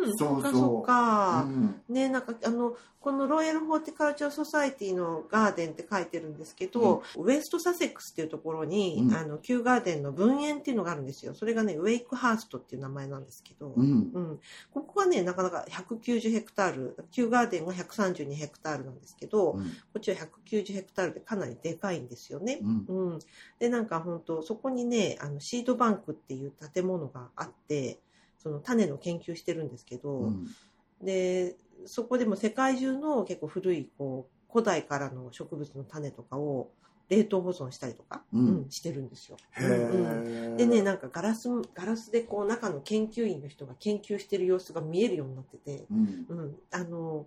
[0.00, 0.16] うーん。
[0.16, 0.42] そうそう。
[0.42, 1.42] そっかそっか。
[1.46, 1.82] うん。
[1.88, 9.14] ねなんかあのこのロイヤル・ホーティカルチャー・ソサイティのガーデンって書いてるんですけど、ウエスト・サセックスっていうところに、うん。
[9.14, 11.34] あのキューガーデンの分園っていうのがあるんですよ。
[11.34, 14.10] それがねウェイクハーストっていう名前なんですけど、うん。
[14.12, 14.40] うん、
[14.74, 19.60] ここはねなかなか190ヘクタールキューガーデンが132ヘクタールなんですけど、こ
[19.98, 22.58] っちは190ヘクタールでかなりでかいんですよね。
[22.62, 22.84] うん。
[22.88, 23.18] うん、
[23.58, 28.00] でなんか本当そこにねあのシードバンクっていう建物があって
[28.38, 30.46] その種の研究してるんですけど、うん。
[31.02, 36.70] でそこでも世界中の結構古いこう古代からの植物の種とかを
[37.08, 38.46] 冷凍保存したりとか、うん。
[38.48, 39.36] うんしてるんですよ。
[39.52, 40.56] へうん。
[40.56, 46.26] でねなんかガラスガラスでこう中の研究員の人が研究してる様子が見えるようになってて、うん。
[46.28, 47.26] うん、あの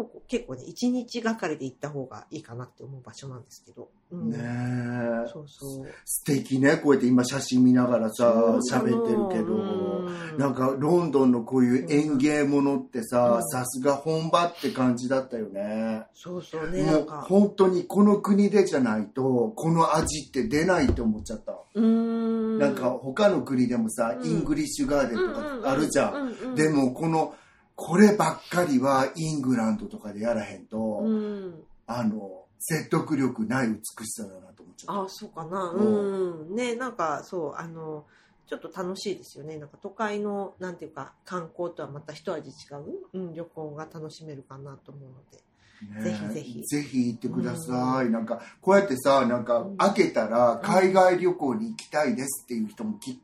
[0.00, 4.30] ここ結構ね一日がかりで行った方がいいかなって思う場所なんですけど、うん。
[4.30, 5.28] ねえ。
[5.30, 5.86] そうそう。
[6.06, 8.32] 素敵ねこうやって今写真見ながらさ
[8.72, 10.38] 喋ってるけど、うん。
[10.38, 13.48] なんかロンドンのこういう園芸ものってさうん。
[13.48, 16.04] さすが本場って感じだったよね。
[16.14, 22.58] そうそうねもう本当にこの国でじゃないとこの味って出ないって思っちゃった、うーん。
[22.58, 24.26] なんか他の国でもさ、うん。
[24.26, 27.34] イングリッシュガーデンとかあるじゃん,、でもこの
[27.80, 31.64] こればっかりはイングランドとかでやらへんと、うん。
[31.86, 35.70] あの説得力ない美しさだなと思っちゃったあそうかな。
[35.70, 36.54] ううん。
[36.54, 38.04] ねなんかそうあの
[38.46, 39.56] ちょっと楽しいですよね。
[39.56, 46.10] なんか都会のなんていうか観光とはまた一味違う、うん、旅行が楽しめるかなと思うので。
[46.10, 46.10] ね。
[46.10, 46.62] ぜひぜひ。
[46.62, 49.76] ぜひ行ってください、なんかこうやってさなんかうん。
[49.78, 53.18] 開けたら海外旅行に行きたいですっていう人もき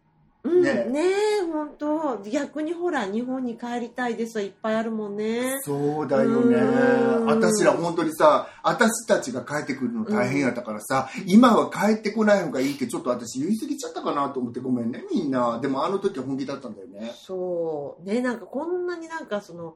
[0.46, 0.85] うんね。
[0.85, 1.00] ね。
[1.40, 2.22] え本当。
[2.30, 5.59] 逆にほら日本に帰りたいですはいっぱいあるもんね。
[5.62, 6.56] そうだよね。
[6.56, 7.26] うん。
[7.26, 15.59] 私ら本当にさ私たちが帰ってくるの大変やったからさ、今は帰ってこない方がいいってちょっと私言い過ぎちゃったかなと思ってごめんねみんな。
[15.61, 17.12] でもあの時は本気だったんだよね。
[17.16, 18.04] そう。
[18.04, 19.74] ねなんかこんなになんかその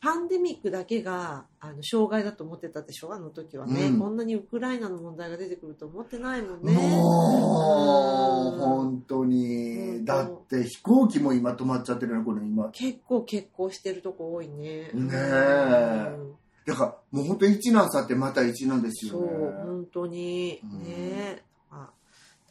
[0.00, 3.98] パンデミックだけがあの障害だと思ってたでしょあの時はね、うん。
[3.98, 6.72] こんなにウクライナの問題が出てくると思ってないもんね。
[6.72, 9.98] もううん本当に。
[9.98, 10.04] うん。
[10.06, 12.70] だって飛行機も今止まっちゃってるねこれ今。
[12.70, 14.90] 結構結構してるとこ多いね。
[14.94, 16.14] ねえ。
[16.16, 16.34] うん。
[16.64, 20.60] だからもう本当一難去ってまた一難ですそうよね本当に。
[20.64, 20.84] うん。
[20.84, 21.49] ねあ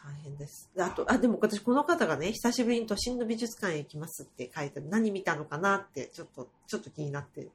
[0.03, 0.69] 大変です。
[0.75, 7.47] であとあでも私この方がね久しぶりに都心の美術館へ行きますって書いて何見たのかなってちょっとちょっと気になって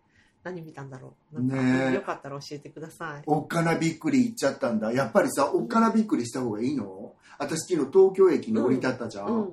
[0.44, 1.42] 何見たんだろう。
[1.42, 3.22] なんか、よかったら教えてください。
[3.26, 4.92] おっかなびっくり行っちゃったんだ。
[4.92, 7.14] やっぱりさおっかなびっくりした方がいいの？
[7.38, 9.50] 私昨日東京駅に降り立ったじゃん、うん。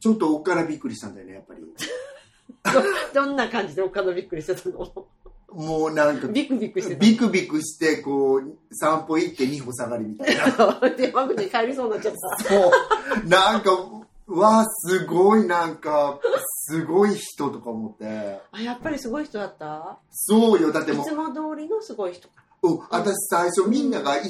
[0.00, 1.60] ちょっとおっかなびっくりしたんだよねやっぱり。
[3.14, 5.06] どんな感じでお金びっくりしてたの？
[5.54, 7.00] もうなんかビクビクしてた。
[7.00, 10.42] ビクビクしてこう散歩行って2歩下がりみたいな。
[10.98, 12.44] 山口に帰りそうになっちゃった。
[12.44, 12.70] そ
[13.24, 13.28] う。
[13.28, 13.70] なんか
[14.26, 16.18] わあすごいなんか
[16.68, 18.40] すごい人とか思って。
[18.52, 19.98] あやっぱりすごい人だった？
[20.10, 20.72] そうよ。
[20.72, 22.34] だってもういつも通りのすごい人か。
[22.62, 22.78] うん。
[22.90, 24.22] 私最初みんなが 1,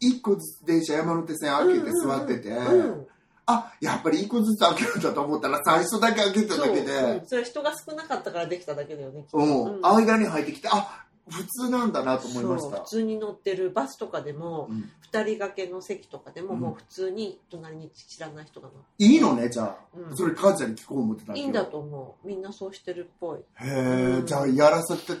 [0.00, 3.06] 一個ずつ電車山手線開けて座ってて、うん
[3.52, 9.38] あやっぱり1個ずつ開けるんだと思ったら最初だけ開けただけうんでそれは人が少なかったからできただけだよねきっと。
[9.38, 12.82] うん、うん間に入ってきてあ普通なんだなと思いました。
[12.82, 14.90] 普通に乗ってるバスとかでもうん。
[15.12, 16.60] 2人掛けの席とかでも、うん。
[16.60, 20.16] もう普通に隣に知らない人が乗っいいのねじゃあ、うん。
[20.16, 22.26] それカズちゃんに聞こう思ってたいいんだと思う。
[22.26, 23.38] みんなそうしてるっぽい。
[23.38, 23.70] へえ、
[24.18, 24.26] うん。
[24.26, 25.18] じゃあやらせてや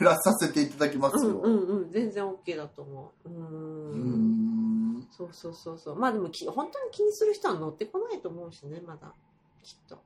[0.00, 3.28] らさせていただきますよ、うんうんうん全然 OK だと思う。
[3.28, 4.61] うーうんん
[5.10, 5.96] そうそうそうそう。
[5.96, 9.12] まあでもき本当に気にする人は乗ってこないと思うしねまだ。
[9.62, 9.98] きっと。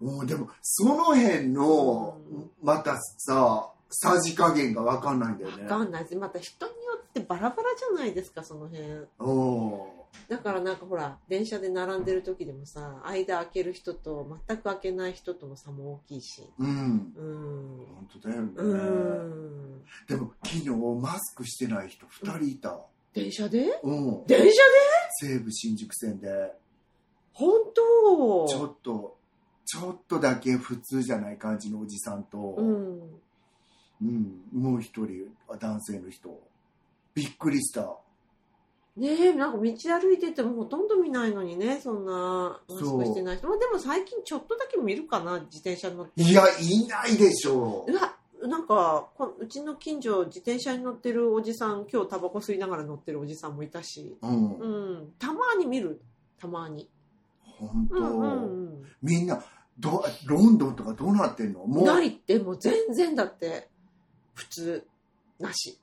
[0.00, 2.50] もうでもその辺の、うん。
[2.62, 5.56] またささじ加減が分かんないんだよね。
[5.58, 6.16] 分かんないです。
[6.16, 9.06] また人によってバラバラじゃないですかその辺。
[9.18, 16.42] おだからなんかほら電車で並んでる時でもさ間開ける人と全く開けない人との差も大きいし。
[16.58, 16.68] うん。
[16.68, 17.86] うん。
[17.94, 19.84] 本当だよね、うん。
[20.08, 22.80] でも昨日マスクしてない人2人いた
[23.16, 23.80] 電車で？
[23.82, 24.52] うん、電車で？
[25.22, 26.52] 西武新宿線で。
[27.32, 28.46] 本当？
[28.46, 29.16] ちょっと
[29.64, 33.00] ちょっとだけ普通じゃない感じのおじさんと、うん。
[34.02, 36.38] うん、もう一人は男性の人。
[37.14, 37.96] びっくりした。
[38.96, 43.48] ねえなんか道歩いててもほとんど見ないのにねそんなマスクしてない人。
[43.48, 46.22] まあでも最近ちょっとだけ見るかな自転車に乗って。
[46.22, 48.15] いやいないでしょうわ
[48.46, 54.16] なんかこうちの近所自転車に乗ってるおじさん今日タバコ吸いながら乗ってるおじさんもいたし。
[54.22, 54.66] うん、う
[55.02, 55.12] ん。
[55.18, 56.00] たまに見る。
[56.38, 56.88] たまに。
[57.42, 59.42] 本当、うんうんみんな
[59.78, 61.62] どロンドンとかどうなってんの？
[61.62, 61.84] うんもう。
[61.84, 63.68] ないってもう全然だって。
[64.34, 64.86] 普通
[65.38, 65.78] なし。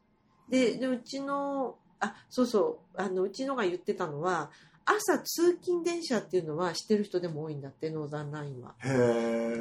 [0.50, 3.02] ででうちのあそうそう。
[3.02, 4.52] あのうちのが言ってたのは
[4.86, 8.74] 朝通勤電車っていうのはしてる人でも多いんだってノーザンラインは。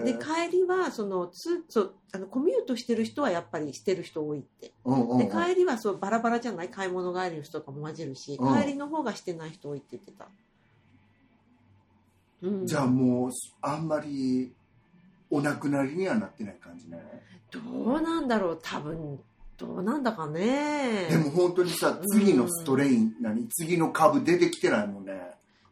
[0.05, 4.73] で帰りはそのつそうあのコミュートしてる人はやっぱりしてる人多いって。
[4.85, 5.19] うんうんうん。
[5.19, 8.61] で帰りはそうバラバラじゃない買い物帰りの人とかも混じるし、うん。
[8.61, 10.27] 帰りの方がしてない人多いって言ってた、
[12.43, 13.31] うん、じゃあもう
[13.61, 14.53] あんまり
[15.31, 17.01] お亡くなりにはなってない感じね。
[17.51, 17.61] ど
[17.95, 18.59] うなんだろう。
[18.63, 19.21] 多分
[19.63, 21.07] どうなんだかね。
[21.09, 23.49] でも本当にさ次のストレイン、何？
[23.49, 25.13] 次の株出てきてないもんね。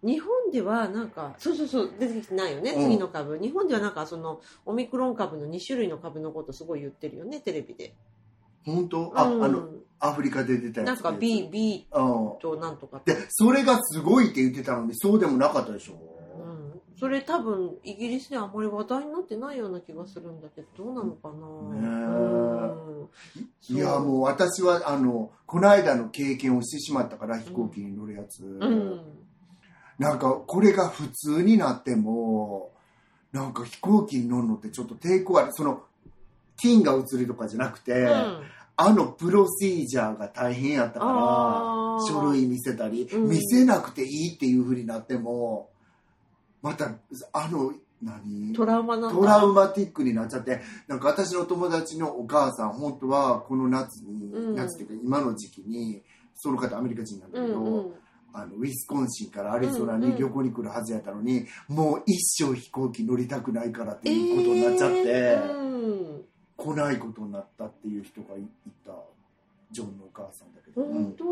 [0.03, 2.85] 日本ではなんかそうそうそう出てきてないよね、うん。
[2.85, 3.39] 次の株。
[3.39, 7.95] 日本ではなんかそのオミクロン株の2種類の株のことすごい言ってるよねテレビで。
[8.65, 9.13] 本当？
[9.17, 9.45] あ、うん。
[9.45, 13.15] あのアフリカで出たやつなんか B, B うんとなんとかって。
[13.15, 15.99] でそれがすごいって言ってたのにそうでもなかったでしょ、うん、
[17.01, 22.75] それ多分イギリスではあまり話題になってないような気がするんだけどどうなのかな、
[23.71, 29.01] いやもう私はあのこの間の経験をしてしまったから飛行機に乗るやつ、うん。
[29.99, 32.71] なんかこれが普通になっても
[33.33, 35.53] なんか飛行機に乗るのってちょっと抵抗ある。
[35.53, 35.83] その
[36.59, 38.43] 金が移るとかじゃなくて、うん。
[38.77, 41.13] あのプロシージャーが大変やったから
[42.07, 43.29] 書類見せたり、うん。
[43.31, 45.70] 見せなくていいっていうふうになっても
[46.63, 46.93] また
[47.33, 48.53] あの何？
[48.55, 54.55] トラウマなトラウマティックになっちゃってなんか私の友達のお母さん本当はこの夏に、うん。
[54.55, 56.03] 夏っていうか今の時期に
[56.35, 57.93] その方アメリカ人なんだけど、うんうん。
[58.33, 65.59] あのウィスコンシンからアリゾナに旅行に来るはずやったのに、もう一生飛行機乗りたくないからっていうことになっちゃって、えーう
[66.19, 66.25] ん。
[66.57, 68.47] 来ないことになったっていう人がいい
[68.87, 68.93] た
[69.73, 71.25] ジョンのお母さんだけど、本当、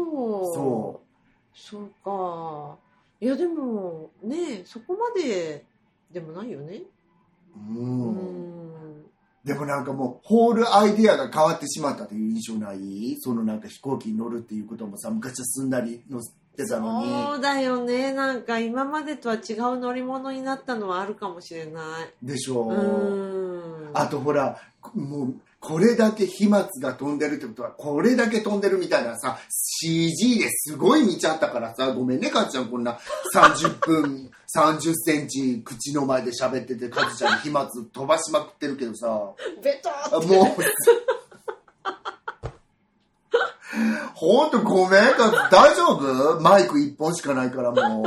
[0.54, 1.00] そ
[1.54, 2.76] そうか
[3.20, 5.64] いやでもねそこまで
[6.12, 6.82] でもないよね。
[7.56, 8.12] う、うん。
[8.12, 9.02] ん
[9.44, 13.16] でもなんかもうホールアイディアが変わってしまったという印象ない？
[13.18, 16.22] そのなんか飛行機に乗るっていうこともさ昔はすんなり乗っ
[16.56, 17.10] てたのに。
[17.10, 18.12] そうだよね。
[18.12, 22.26] なんか今までとは違う乗り物になったのはあるかもしれない。
[22.26, 23.90] でしょう、うん。
[23.94, 24.60] あとほら
[24.94, 32.98] もうこれだけ飛沫が飛んでるってことはこれだけ飛んでるみたいなさ CG ですごい見ちゃったからさごめんねかっちゃんこんな。
[33.34, 39.32] 30分30センチ口の前で喋っててかずちゃんに飛沫飛ばしまくってるけどさ。
[39.62, 40.46] ベトあもう。
[44.14, 46.40] ほんとごめんか大丈夫？
[46.40, 48.04] マイク1本しかないからも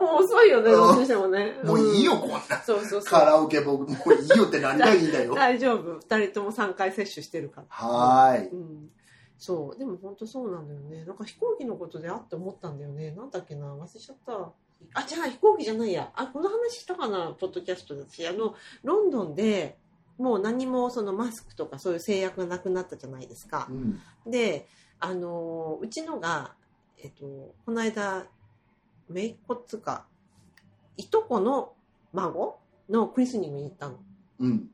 [0.00, 0.76] もう遅いよねうん。
[0.76, 1.58] どっちにしてもね。
[1.62, 2.20] うもういいよん。
[2.20, 2.38] こんな。
[2.64, 3.02] そうそうそう。
[3.02, 5.34] カラオケ僕もういいよって何がいいんだよ。
[5.36, 5.98] 大丈夫。
[6.00, 7.66] 2人とも3回接種してるから。
[7.68, 8.48] はーい。
[8.48, 8.90] うん、
[9.38, 9.78] そう。
[9.78, 11.04] でも本当そうなんだよね。
[11.04, 13.12] なんか飛行機のことであって思ったんだよね。
[13.12, 13.66] なんだっけな。
[13.74, 14.52] 忘れちゃった。
[14.94, 16.10] あじゃあ飛行機じゃないや。
[16.14, 19.76] あこの話したかなポッドキャストだしあのロンドンで
[20.18, 23.68] もう何もそのマスクとかそういう制約がなくなったじゃないですか。
[23.70, 24.00] うん。
[24.30, 24.66] で
[25.00, 26.54] あのうちのが、
[26.98, 28.26] えっと、この間
[29.10, 30.04] 姪っ子っつうか
[30.96, 31.72] いとこの
[32.12, 33.98] 孫のクリスニングに行ったの。
[34.40, 34.70] うん。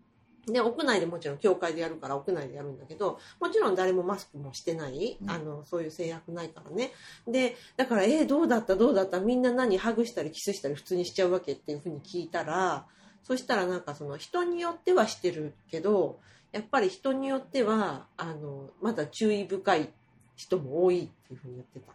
[0.47, 5.31] で屋内でもちろん教会でやるから屋内でやるんだけどもちろん誰もマスクもしてない、うん。
[5.31, 6.93] あのそういう制約ないからね。
[7.27, 8.77] でだから「えーどうだった？
[8.77, 9.21] どうだった？
[9.21, 12.87] みんな何ハグしたりキスしたり普通にしちゃうわけ?」っていうふうに聞いたら
[13.23, 16.21] そしたらなんかその人によってはしてるけど
[16.53, 19.91] やっぱり人によってはあのまだ注意深い
[20.37, 21.93] 人も多いっていうふうに言ってた。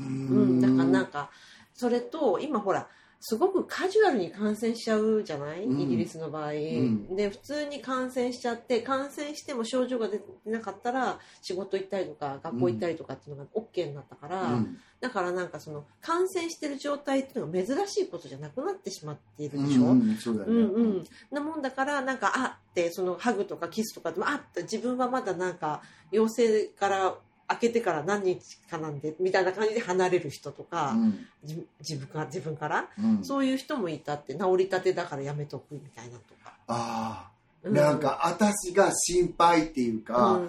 [0.00, 1.30] ううん、だからなんか
[1.74, 2.88] それと今ほら
[3.26, 5.80] すごくカジュアルに感染しちゃうじゃない、うん。
[5.80, 7.16] イギリスの場合、ん。
[7.16, 14.76] で普通に感染しちゃって感染しても症状が出なかったら仕事行ったりとか学校行ったりとかっていうのが OK になったから、うん。
[15.00, 20.54] だからなんかその感染してる状態っていうのが珍しいことじゃなくなってしまっているうでしょ、んうんそうだよね。
[20.54, 27.14] うんうん、なもんだからなんかあってそのハグとかキスとかでもあって自分はまだなんか陽性から
[27.46, 31.26] 開けてから何日かなんでみたいな感じで離れる人とか、うん。
[31.44, 33.24] じ自分か自分から、うん。
[33.24, 37.30] そういう人もいたって治りたてだからやめとくみたいなとか、ああ。
[37.62, 40.48] うなんか私が心配っていうか、うん。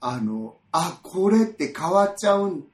[0.00, 2.64] あのあこれって変わっちゃうん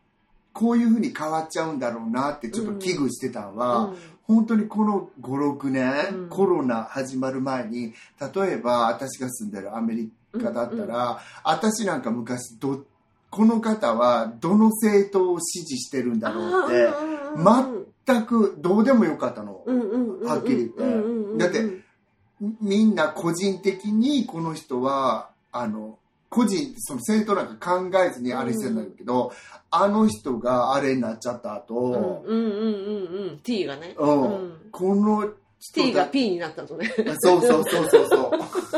[0.53, 3.97] こういうふうに変わっちゃうんだろうなってちょっと危惧してたのは、うん。
[4.23, 6.29] 本当にこの56年、うん。
[6.29, 7.93] コロナ始まる前に
[8.35, 10.11] 例えば私が住んでるアメリ
[10.41, 12.85] カだったら、私なんか昔ど
[13.37, 16.89] この方はどの政党を支持してるんだろうって
[18.07, 19.63] 全くどうでもよかったの、
[20.25, 21.45] はっきり言って。
[21.45, 21.85] だって
[22.63, 25.99] みんな個人的にこの人はあの
[26.31, 29.35] 個人その政党なんか考えずにあれしてんだけど、
[29.71, 33.41] あの人があれになっちゃったうん後、うんうんうんうん。
[33.43, 34.23] T がね、うん。
[34.23, 34.57] うん。
[34.73, 35.31] この
[35.61, 36.91] 人 T がだ P になったとね。
[37.19, 38.31] そうそうそうそうそう。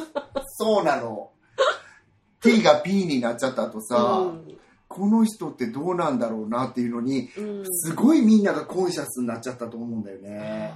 [0.58, 1.30] そうなの
[2.40, 4.32] T が P になっちゃった後さ、
[4.86, 7.58] この人ってどうなんだろうなっていうのにうん。
[7.60, 10.72] うんすごいみんながコンシャスになっちゃったと思うんだよね。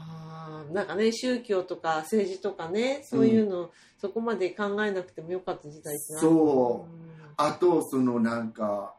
[0.73, 7.03] なんかね宗教とか政治とかねそういうの、そこまで考えなくてもよかった時代ってなそう。
[7.37, 8.95] あとそのなんか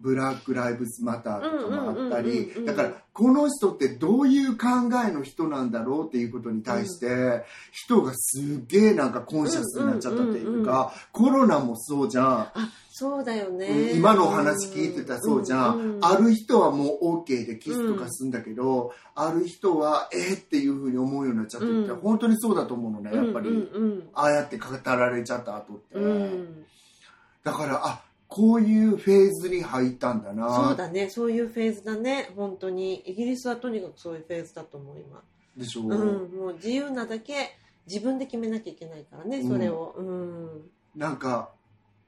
[0.00, 4.66] ブラック・ライブズ・マターとかもあったりうんだからこの人ってどういう考
[5.06, 12.26] えの人なんだろうっていうことに対して人がすっげえなんかコンシャスになっちゃったっていうかコロナもそうじゃん。
[12.26, 12.52] あ
[12.98, 13.92] そうだよね。
[13.92, 22.00] 今のお話聞いてたらそうじゃん、うんうんある人はもう OK でキスとかするんだけど、ある人はえーっていうふうに思うようになっちゃってるって、うん。
[22.00, 23.48] 本当にそうだと思うのねやっぱり、
[24.14, 25.98] ああやって語られちゃった後って、
[27.44, 30.68] だからあこういうフェーズに入ったんだな。
[30.68, 31.08] そうだね。
[31.08, 32.30] そういうフェーズだね。
[32.36, 32.96] 本当に。
[33.00, 35.22] イギリスはとにかくそういうフェーズだと思う今
[35.56, 35.84] でしょう。
[35.84, 35.88] ん。
[35.88, 37.56] もう自由なだけ
[37.86, 39.94] 自分で決めなきゃいけないからねそれを。
[39.96, 40.70] うん。
[40.96, 41.50] なんか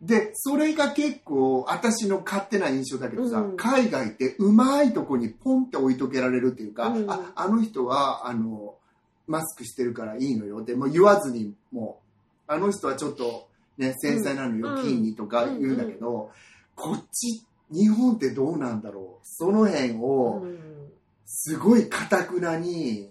[0.00, 3.56] でそれが結構私の勝手な印象だけどさ、うん。
[3.56, 7.10] 海外ってうまいとこにポンって置いとけられるっていうか、うん。
[7.10, 8.74] ああの人はあの
[9.26, 10.58] マスクしてるからいいのよ。
[10.58, 12.00] ってもう言わずにも
[12.48, 13.47] うあの人はちょっと、
[13.78, 16.30] ね、繊細なのよ、うん金にとか言うんだけど、
[16.74, 19.24] こっち日本ってどうなんだろう。
[19.24, 20.58] その辺をうん。
[21.30, 23.10] すごいかたくなに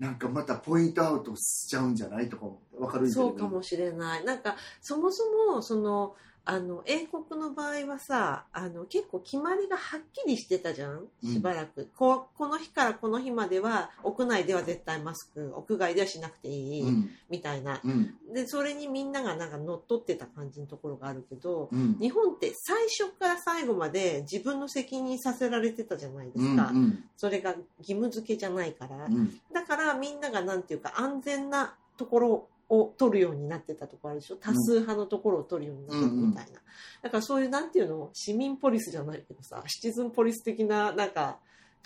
[0.00, 3.08] なんかまたポイントアウトしちゃうんじゃないとか思ってわかる？
[3.12, 4.24] そうかもしれない。
[4.24, 5.22] なんかそもそ
[5.52, 6.16] もその
[6.50, 11.00] あの英国の場合はさあの結構決まりがはっきりしてたじゃん？
[11.22, 11.32] うん。
[11.34, 17.10] しばらく、ここの日からこの日までは屋内では絶対マスク屋外ではしなくていい、うん。
[17.28, 17.80] みたいな。
[17.84, 18.14] うん。
[18.32, 21.98] でそれにみんながなんか乗っ取ってた感じのところがあるけどうん。
[22.00, 27.04] 日本って最初から最後まで自分の責任させられてたじゃないでうんすか、うん。
[27.18, 29.38] それが義務付けじゃないから、うん。
[29.52, 34.36] だからみんながなんていうか安全なところを取るようになってたところあるでしょ？
[34.36, 36.60] 多数派のところを取るようになってたみたいな、
[37.02, 38.10] だからそういうなんていうの？
[38.12, 41.38] 市民ポリスじゃないけどさシチズンポリス的ななんか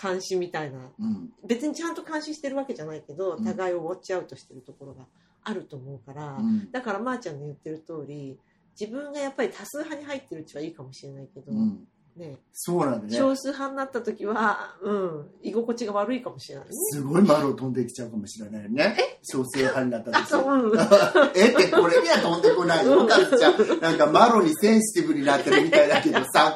[0.02, 1.30] 監視みたいなうん。
[1.46, 3.44] 別にちゃんと監視してるわけじゃないけどうん。
[3.44, 5.04] 互いをウォッチアウトしてるところが
[5.44, 6.70] あると思うから、うん。
[6.72, 8.38] だからまーちゃんの言ってる通り
[8.80, 11.86] 自分がやっぱり多数派に入ってるうちはいいかもしれないけど、うん
[12.16, 13.16] ね、そうなんだね。
[13.16, 16.70] 少数派になった時は、うん、居心地が悪いかもしれないね。
[16.90, 21.32] すごいマロ飛んできちゃうかもしれないよね少数派になったあ、時。
[21.40, 21.48] え？
[21.48, 23.80] ってこれには飛んでこないよかずちゃん。
[23.80, 26.54] なんかマロにセンシティブになってるみたいだけどさ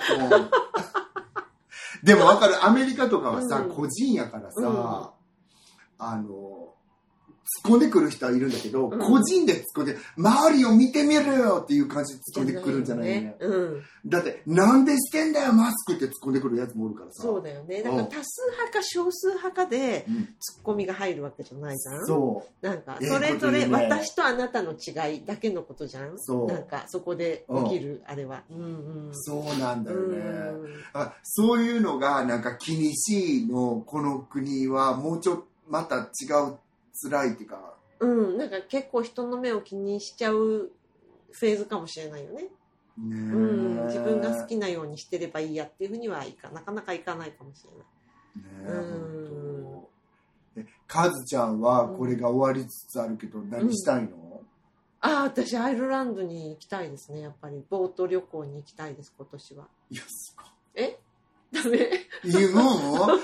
[2.03, 2.65] でもわかる。
[2.65, 3.75] アメリカとかはさ、うん。
[3.75, 4.67] 個人やからさ、うん。
[5.99, 6.75] あの
[7.65, 13.83] 突っ込んでくる人はいるんだけど、うん個人で突っ込んで周りを見てみろよっていう感じで突っ込んでくるんじゃないよねうん。
[14.07, 17.83] だってなんでしてんだよマスクって突っ込んでくるやつもおるからさそうだよね。
[17.83, 22.07] だから多数派か少数派かでうんツッコミが入るわけじゃないじゃん。
[22.07, 26.19] そうなんかええそれぞれ私とあなたの違いだけのことじゃん。
[26.19, 28.43] そうなんかそこで起きるあれは。
[28.51, 29.11] うんうん。
[29.13, 36.01] そうなんだよね、うんあそういうのがなんか気にしいのこの国はもうちょっとまた違
[36.49, 36.57] う
[37.03, 37.75] 辛いっていうか。
[38.01, 42.43] うん、なんか結構人の目を気にしちゃうフェーズかもしれないよね。
[42.43, 42.51] ね
[42.99, 48.75] うん、自分が好きなようにしてればいいやっていうふうにはいかなかなかいかないかもしれない。
[48.75, 49.83] ね
[50.59, 54.41] えカズちゃんはこれが終わりつつあるけど、何したいの、
[55.01, 57.63] ああ私アイルランドに行きたいですねやっぱり。
[57.69, 59.67] ボート旅行に行きたいです今年は。
[59.91, 60.35] いや、す
[60.75, 60.99] え？
[61.63, 61.79] ダメ
[62.25, 62.43] ごい。
[62.43, 63.19] いいの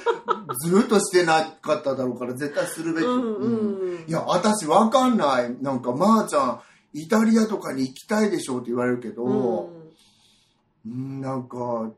[0.55, 3.05] ずっとしてなかっただろうから、絶対するべき。
[3.05, 5.57] うんうんいや、私わかんない。
[5.62, 6.61] なんか、まー、ちゃん、
[6.93, 9.68] イタリアとかに行きたいでしょうって言われるけど、う
[10.89, 11.91] んうん、なんか、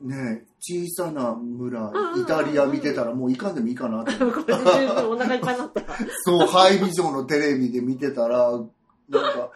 [0.00, 4.12] ね、小さな村うんうんうん、イタリア見てたらもう行かんでもいいかなって。
[4.24, 5.82] お腹いっぱいになった
[6.24, 8.68] そう、ハイビジョンのテレビで見てたら、なん
[9.10, 9.50] か、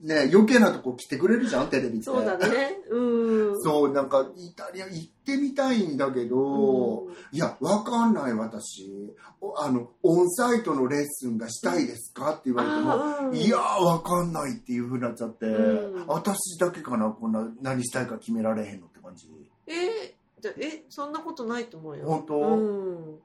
[0.00, 2.04] ね、余計なとこ来てくれるじゃん、テレビって。
[2.04, 2.80] そうだね。
[2.88, 3.60] うん。
[3.60, 7.12] そう、なんか、イタリア行ってみたいんだけど、うん。
[7.32, 9.12] いや、わかんない、私。
[9.40, 12.32] おあの、オンサイトのレッスンがしたいですか？
[12.32, 13.36] って言われても、うん。
[13.36, 16.06] いやー、わかんないっていう風になっちゃって、うん。
[16.06, 19.28] 私だけかな、こんな、何したいか決められへんのって感じ。
[19.66, 19.74] えー
[20.40, 22.06] じゃえそんなことないと思うよ。
[22.06, 22.34] 本当？
[22.36, 23.18] うん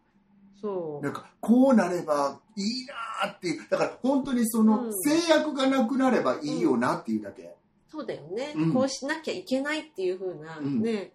[0.64, 1.04] そう。
[1.04, 4.94] なんか、こうなればいいなーっていう、だから本当にその、うん。
[5.02, 7.54] 制約がなくなればいいよなっていうだけ。
[7.92, 8.74] そうだよね、うん。
[8.74, 10.82] こうしなきゃいけないっていう風なうん。
[10.82, 11.12] ね、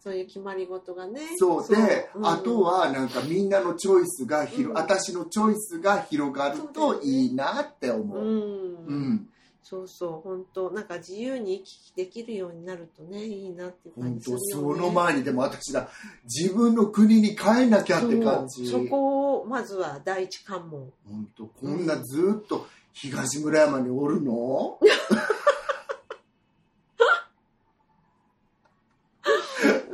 [0.00, 1.20] そういう決まり事がね。
[1.36, 2.20] そうで、う。
[2.20, 2.26] ん。
[2.26, 4.74] あとはなんかみんなのチョイスが広、うん。
[4.74, 8.18] 私のチョイスが広がるといいなって思う。
[8.18, 8.22] う。
[8.22, 9.28] ん、うん。
[9.68, 15.90] そうそう本当なんか自由に行き来できるようになるとねいいなって感じねその前にでも私ら
[16.24, 18.66] 自分の国に帰んなきゃって感じ。
[18.66, 24.78] そこをまずは第一関門本当こんなずっと東村山におるの？
[24.80, 24.88] ね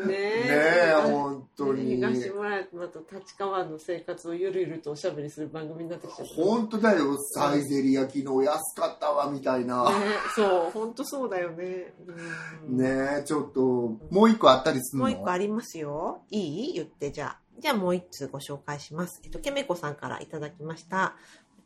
[0.06, 1.96] ねええ本当に。
[1.96, 7.16] 東村山と立川の生活をゆるゆるとおしゃべりする番組になってきちゃったね本当だよ。
[7.34, 9.90] サイゼリヤ昨日安かったわみたいな。
[10.34, 11.92] そう本当そうだよね、
[12.68, 13.60] うんねえちょっと
[14.10, 15.08] もう一個あったりするの？
[15.08, 16.22] もう一個ありますよ。
[16.30, 16.72] いい？
[16.74, 17.38] 言って、じゃあ。
[17.58, 19.20] じゃあもう一通ご紹介します。
[19.24, 21.14] えっと、けめこさんからいただきました。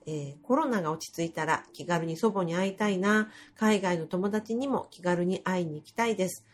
[0.06, 3.30] えーコロナが落ち着いたら気軽に祖母に会いたいな。
[3.56, 6.44] 海外の友達にも気軽に会いに行きたいです。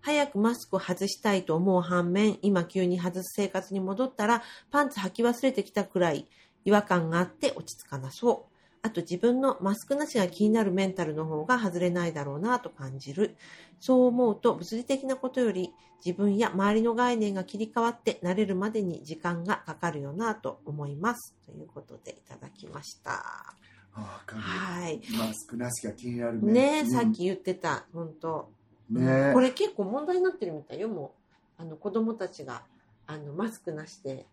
[0.00, 6.26] 早くマスクを外したいと思う反面、今急に外す生活に戻ったらパンツ履き忘れてきたくらい
[6.64, 8.58] 違和感があって落ち着かなそう。
[8.82, 13.36] あと自分のマスクなしが気になるメンタルの方が外れないだろうなと感じる。
[13.80, 15.72] そう思うと物理的なことより
[16.04, 21.34] 自分や周りの概念が切り替わって慣れるまでに時間がかかるよなと思います。
[21.44, 23.54] ということでいただきました。
[23.92, 25.00] はい。
[25.16, 28.48] マスクなしが気になるねえ、うんさっき言ってた、本当
[28.90, 31.14] ねえこれ結構問題になってるみたいよ、も
[31.58, 31.62] う。
[31.62, 32.62] あの、子供たちが、
[33.06, 34.26] あの、マスクなしで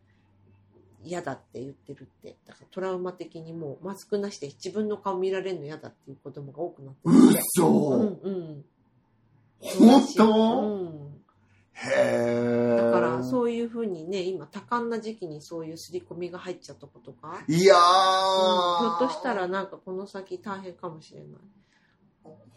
[1.03, 2.35] 嫌だって言ってるって。
[2.47, 7.15] だからトラウマ的にもうマスクなしで自分の顔見られるの嫌だっていう子供が多くなってる。
[7.55, 8.65] 嘘、うんうん。
[9.61, 11.21] 本当、うん。
[11.75, 21.29] へえだからそういうふうにね今多感な時期にそういう刷り込みが入っちゃったことか、いやー、うんひょっとしたらなんかこの先大変かもしれない。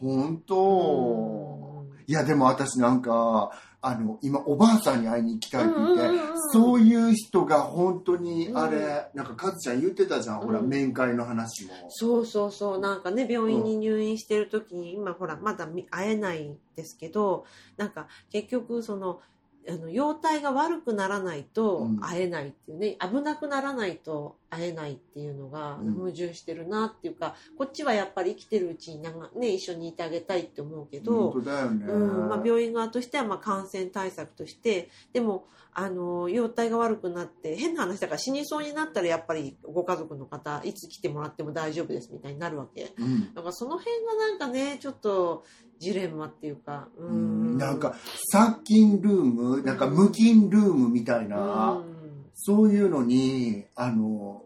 [0.01, 1.68] 本当、うん
[2.09, 3.53] いやでも私なんか
[3.83, 6.21] あの今おばあさんに会いに行きたいって言って、
[6.53, 8.79] そういう人が本当にあれ、
[9.15, 10.69] うなんかカズちゃん言ってたじゃん、ほらうん。
[10.69, 11.73] 面会の話も。
[11.91, 17.45] そうそうそうなんかね病院に入院してる時に、今ほらまだみ会えないんですけど
[17.77, 19.21] なんか結局その
[19.69, 22.01] あの容体が悪くならないとうん。
[22.01, 25.95] 会えないっていうね、危なくならないと会えないっていうのがうん。
[25.95, 42.93] 矛盾してるなっていうか、こっちはやっぱり生きてるうちになんか、ね、一緒にいてあげたいって思うけど、うんまあ、病院側としてはまあ感染対策としてでもあの容体が悪くなって変な話だから死にそうになったらやっぱりご家族の方いつ来てもらっても大丈夫ですみたいになるわけ。
[42.99, 43.35] うん。
[43.35, 45.45] だからその辺がなんかねちょっと
[45.79, 47.59] ジレンマっていうかううん。
[47.59, 47.95] なんか
[48.33, 51.98] 殺菌ルームなんか無菌ルームみたいな、うん
[52.41, 54.45] そういうのにあの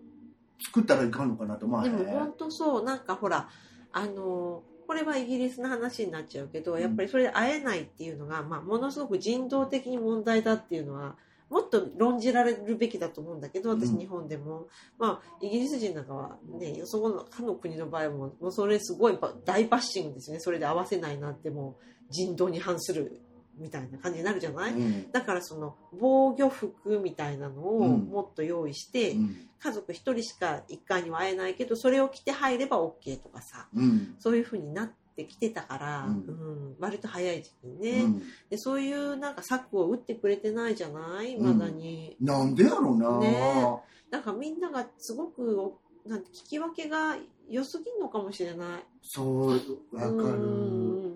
[0.65, 3.51] 作ったらいかんのかなとでも本当そうなんかほら
[3.93, 11.17] あのこれはイギリスの話になっちゃうけどやっぱりそれで会えないっていうのが、まあ、ものすごく人道的に問題だっていうのは
[11.51, 13.99] もっと論じられるべきだと思うんだけど私うん。
[13.99, 14.69] 日本でも、
[14.99, 20.41] まあイギリス人なんかはねそこの他の国の場合ももうそれすごいば大バッシングですね。
[20.41, 23.21] それで合わせないなんてもう人道に反する
[23.57, 25.13] みたいな感じになるじゃない、うん。
[25.13, 28.01] だからその防御服みたいなのをうん。
[28.07, 29.37] もっと用意して、うん。
[29.59, 34.17] 家族一人しか1回には会えないけどそれを着て入れば OK とかさうん。
[34.19, 38.23] そういう風になってきてたから、ううんん割と早い時期にね、うん。
[38.51, 41.37] でそういうなんか策を打ってくれてないじゃない？
[41.39, 43.69] まだに、なんでやろうな、ね。
[44.11, 47.17] なんかみんながすごくおなんて聞き分けが
[47.49, 48.85] 良すぎんのかもしれない。
[49.03, 49.51] そう
[49.93, 50.15] わかる。
[50.15, 51.12] うん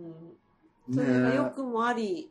[0.92, 2.30] それがね良くもあり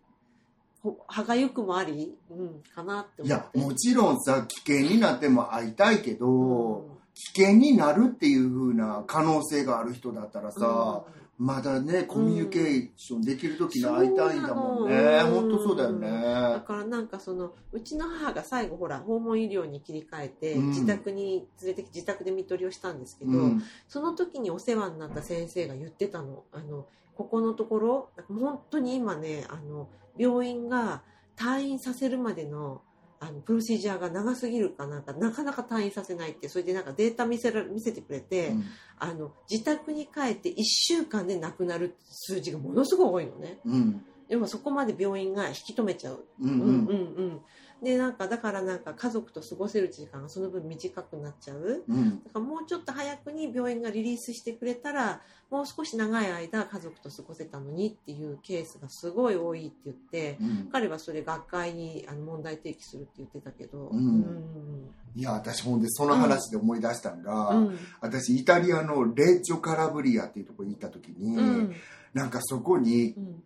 [0.81, 11.03] ほ歯がゆくもあり、うん、かなっていやもちろんさ危険になっても会いたいけど、うん危険になるっていう風な可能性がある人だったらさ、
[11.37, 20.67] まだねコミュニケーションできる時に会いたいんだもんね、そうなの本当そうだよね、だからなんかそのうちの母が最後ほら訪問医療に切り替えて、うん。
[20.69, 23.63] 自宅に連れてき自宅で看取りをしたんですけど、うん。
[23.87, 26.43] その時にお世話になった先生が言ってたの。
[26.51, 26.85] あの
[27.15, 31.01] ここのところ本当に今ねあの病院が
[31.37, 32.81] 退院させるまでの
[33.19, 38.53] あのプロシージャーが長すぎるかなんかなかなか退院させないってそれでなんかデータ見せら見せてくれて、
[38.99, 43.59] あの自宅に帰って1週間で亡くなる数字がものすごい多いのね。
[43.65, 44.05] うん。
[44.27, 46.25] でもそこまで病院が引き止めちゃう。
[46.41, 46.59] うんうん。
[46.59, 47.41] うんうんうん
[47.83, 51.83] でなんかだからなんか家族と過ごせる時間がその分短くなっちゃう。
[51.87, 52.23] うん。
[52.23, 55.21] だからもうちょっと早くに病院がリリースしてくれたら
[55.51, 60.69] もう少し長い間家族と過ごせたのにっていうケースがすごい多いって言ってうん。
[60.71, 63.89] 彼はそれ学会にあの問題提起するって言ってたけど。
[63.89, 63.97] うん。
[63.97, 64.91] うん。
[65.15, 67.79] いや私ほんでその話で思い出したんが、うん。
[67.99, 71.75] 私イタリアのレッジョ・カラブリアっていうところに行った時に、うん。
[72.13, 73.43] なんかそこにうん。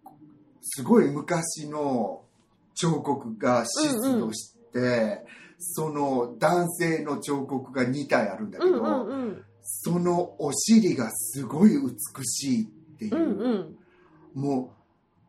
[0.61, 2.21] すごい昔の
[2.75, 5.25] 彫刻が出土して、
[5.59, 9.43] その男性の彫刻が2体あるんだけど、うんうんうん。
[9.61, 12.65] そのお尻がすごい美しいっ
[12.97, 14.41] ていう、うんうん。
[14.41, 14.73] も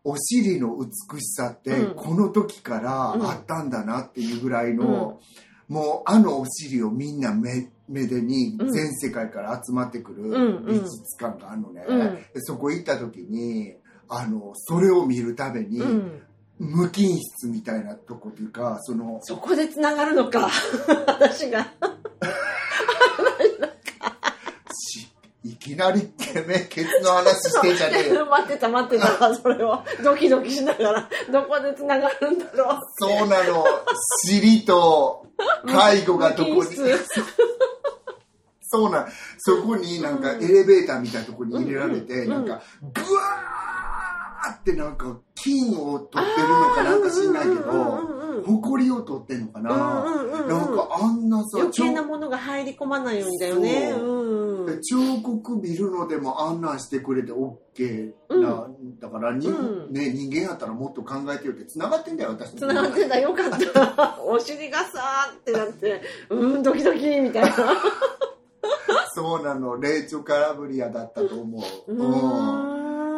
[0.05, 1.95] うお尻の美しさってうん。
[1.95, 5.20] この時からあったんだなっていうぐらいの、
[5.68, 8.70] もうあのお尻をみんな目目でにうん。
[8.70, 10.66] 全世界から集まってくるんうん。
[10.66, 12.14] 美術館があるのね、うん。
[12.14, 13.74] でそこ行った時に
[14.09, 16.22] あのそれを見るために、うん
[16.61, 20.50] 無菌室みたいなとこというかそのそこでつながるのか。
[21.08, 21.66] 私が。
[24.70, 25.08] し
[25.42, 28.26] いきなりてめえケツの話してんじゃねえよ。
[28.30, 29.34] 待ってた待ってた。
[29.34, 31.08] それをドキドキしながら。
[31.32, 32.78] どこでつながるんだろう。
[32.98, 33.64] そうなの。
[34.26, 35.26] 尻と
[35.66, 36.76] 介護がどこに。
[38.62, 39.08] そうなん
[39.38, 42.28] そこになんかエレベーターみたいなとこに入れられて、うん。
[42.28, 47.62] なんかグワーってなんか菌を取ってるのかなんか知んないけど、
[48.47, 53.30] ほこりを取ってんのかな、なんかあんなさ余計なものが入り込まないよう。
[53.30, 53.93] にだよね
[54.82, 58.68] 彫刻見るのでもあんなんしてくれて OK な、
[59.01, 59.93] だからに、うん。
[59.93, 64.20] ね、人間やったらもっと考えてよって繋がってんだよ私つながってたよかった。
[64.22, 67.57] お尻がさーってなってうんドキドキみたいな。
[69.12, 69.78] そうなの。
[69.80, 72.12] レイチョ・カラブリアだったと思う、ううん。
[72.12, 72.69] ーん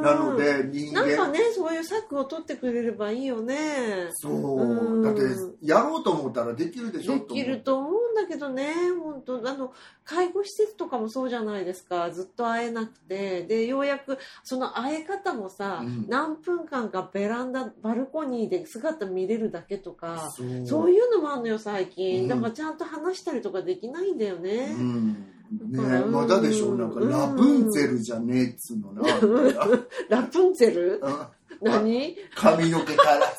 [0.03, 1.07] なので人間。
[1.07, 4.09] なんかねそういう策を取ってくれればいいよね。
[4.13, 5.03] そう、うん。
[5.03, 5.23] だって
[5.63, 9.49] やろうと思ったらできるでしょできると思うんだけどね本当。
[9.49, 9.73] あの
[10.05, 12.11] 介護施設とかもそうじゃないですか。
[12.11, 13.45] ずっと会えなくて。
[13.45, 16.07] でようやくその会え方もさ、うん。
[16.09, 20.67] 何分間かベランダバルコニーで姿見れるだけとかそう。
[20.67, 22.29] そういうのもあるのよ最近、うん。
[22.29, 25.27] だからちゃんと話したりとかできないんだよね、うん
[25.59, 26.05] ね。
[26.07, 27.11] まだでしょなんかうん。
[27.11, 28.93] ラプンツェルじゃねえっつうの。
[28.93, 29.03] な、
[30.09, 31.01] ラプンツェル？
[31.03, 31.71] うん。
[31.71, 32.17] 何？
[32.35, 33.33] 髪の毛から。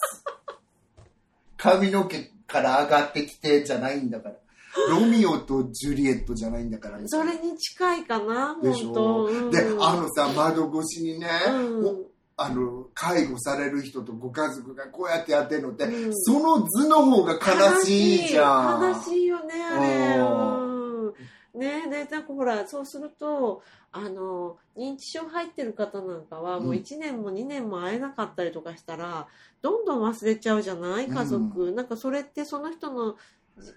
[1.58, 4.36] 髪の毛から上がってきてじゃないんだから。
[4.90, 9.52] ロミオとジュリエットじゃないんだからそれに近いかなでしょ、うん。
[9.52, 11.86] であのさ窓越しにね、うん。
[11.86, 11.96] お
[12.36, 16.16] あの介護される人とご家族がこうやってやってるのって、うん。
[16.16, 18.96] その図の方が悲しいじゃん。
[18.96, 20.63] 悲しいよねあれ
[21.54, 29.28] ねでなんかほらそうするとあの認知症入ってる方なんかはもううん1年も2年も会えなかったりとかしたら
[29.62, 31.08] どんどん忘れちゃうじゃない？
[31.08, 33.16] 家族、なんかそれってその人の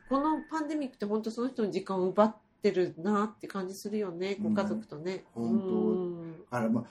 [0.08, 5.74] このパンデミックって本当その人の時間を奪ってるなって感じするよねご家族とね、うん本当。
[5.74, 5.92] う
[6.24, 6.32] ん。
[6.50, 6.84] だからま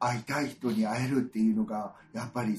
[0.00, 2.58] あ会いたい人に会えるっていうのがやっぱり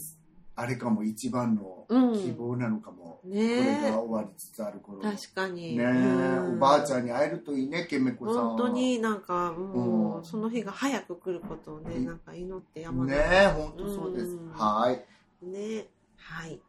[0.55, 2.13] あれかも一番のうん。
[2.13, 5.77] 希望なのかも、これねが終わりつつある頃確かに。
[5.77, 6.55] ねえ、うん。
[6.55, 10.25] おばあちゃんに会えるといいねケメコさん本当になんかもう、うん。
[10.25, 12.05] その日が早く来ることをね、うん。
[12.05, 14.51] なんか祈ってやまないねえ本当そうです、うん。
[14.51, 15.45] はい。
[15.45, 15.87] ね。
[16.17, 16.59] はい。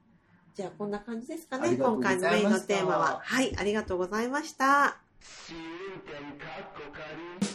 [0.55, 3.21] じゃあこんな感じですかあね今回のメインのテーマは。
[3.23, 5.04] はいありがとうございました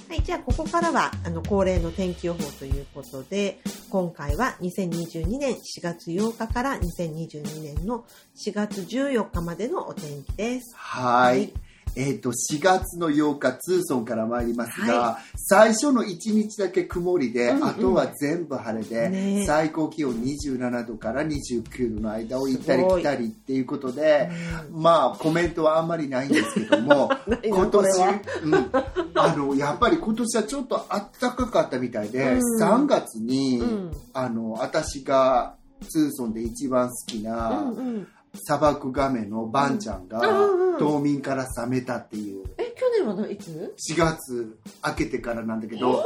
[0.10, 3.60] はい、じゃあここからはあの恒例の天気予報ということで
[3.90, 8.06] 今回は2022年4月8日から2022年の
[8.36, 10.76] 4月14日までのお天気です。
[10.76, 11.38] はい。
[11.38, 11.54] はい
[12.00, 17.64] えっ、と4月の8日ツーソンから参りますが、は最初の1日だけ曇りで、うんうん。
[17.66, 19.44] あとは全部晴れで、ね。
[19.46, 24.30] 最高気温27度から29度の間を行ったり来たりっていうことで、
[24.72, 27.12] うんまあコメントはあんまりないんですけども
[27.44, 28.22] 今年、は。
[28.44, 28.72] うん、
[29.16, 32.64] あのやっぱり今年はちょっと暖かかったみたいで、うん。
[32.64, 33.92] 3月に、うん。
[34.14, 35.56] あの私が
[35.90, 40.38] ツーソンで一番好きな、うんうん砂漠ガメのバンちゃんがうん。
[40.38, 44.58] うんうん冬眠から覚めたっていう、え去年のはいつ？4月
[44.88, 46.04] 明けてからなんだけ本ど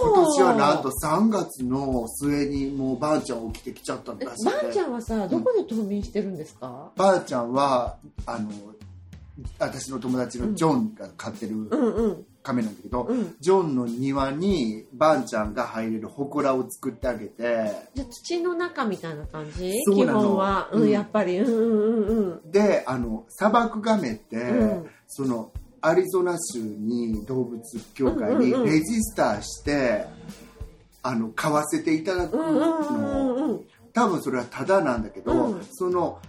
[0.00, 0.16] 当？
[0.16, 8.50] 今年はなんと3月の末にもうばあちゃん起きてきちゃったんえだしばあちゃんはさどこで冬眠してるんですか、ばあちゃんはあの
[9.60, 13.34] 私の友達のジョンが飼ってるうん、うん亀なんだけど、うん。
[13.40, 17.88] ジョンの庭にばあちゃんが入れる祠を作ってあげて。
[17.94, 19.72] じゃあ土の中みたいな感じ？
[19.72, 20.20] 基そうなの。
[20.20, 20.90] 本は、うんうん。
[20.90, 21.38] やっぱり。
[21.40, 22.18] うんうんうん。
[22.18, 24.90] うんであの砂漠ガメって、うん。
[25.08, 27.60] そのアリゾナ州に動物
[27.94, 28.70] 協会にうんうんうん。
[28.70, 30.06] レジスターして、
[31.02, 33.60] あの買わせていただくうんうんの、うんうん。
[33.92, 35.66] 多分それはタダなんだけど、うん。
[35.72, 36.20] その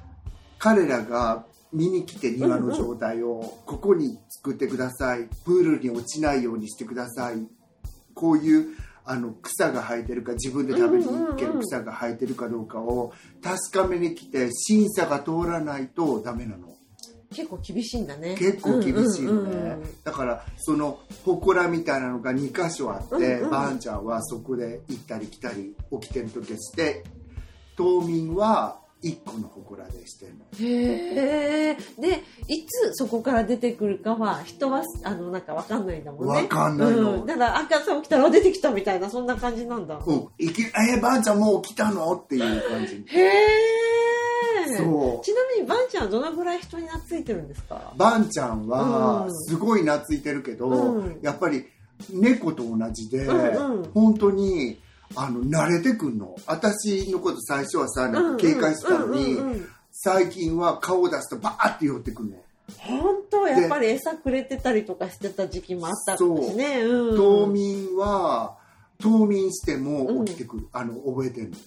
[0.58, 5.28] 彼らが見に来て庭の状態をここに作ってください。
[5.46, 7.48] プールに落ちないようにしてください。
[8.14, 16.68] こういうあの草が生えてるか自分で食べに行ける草が生えてるかどうかを確かめに来て審査が通らないとダメなの。
[17.34, 18.36] 結構厳しいんだね。
[18.38, 27.04] 結構厳しいのね、うんうんうんだからその祠みたいなのが2箇所あって、うんうんばあちゃんはそこで行ったり来たり起きてる時はして
[27.76, 30.26] 島民は1個の祠でして
[30.60, 36.34] へえでいつそこから出てくるかは人はあのなんかわかんないんだもんね。
[36.34, 37.22] わかんないの。
[37.22, 40.00] うん、だから赤さん起きたらあ出てきたみたいなそんな感じなんだ。
[40.04, 43.04] うん、いきえばあちゃんもう起きたのっていう感じ。
[43.06, 45.26] へえそう。
[45.26, 47.94] ちなみにばんちゃんはどのぐらい人に懐いてるんですか？
[47.96, 49.36] ばんちゃんはうん。
[49.46, 51.20] すごい懐いてるけど、うん。
[51.22, 51.66] やっぱり
[52.12, 53.84] 猫と同じで、うんうん。
[53.94, 54.82] 本当に
[55.16, 56.36] あの慣れてくんの。
[56.46, 59.42] 私のこと最初はさなんか警戒してたのに、うん。
[59.42, 62.36] うんうんうん最近は顔を出すとバーって寄ってくるの。
[62.78, 66.24] 本当やっぱり餌くれてたりとかしてた時期もあったし
[66.56, 66.82] ね。
[66.84, 67.14] う。
[67.14, 67.18] ん。
[67.18, 68.58] 冬眠は
[69.02, 71.58] 冬眠しても起きてくる、あの覚えてんの。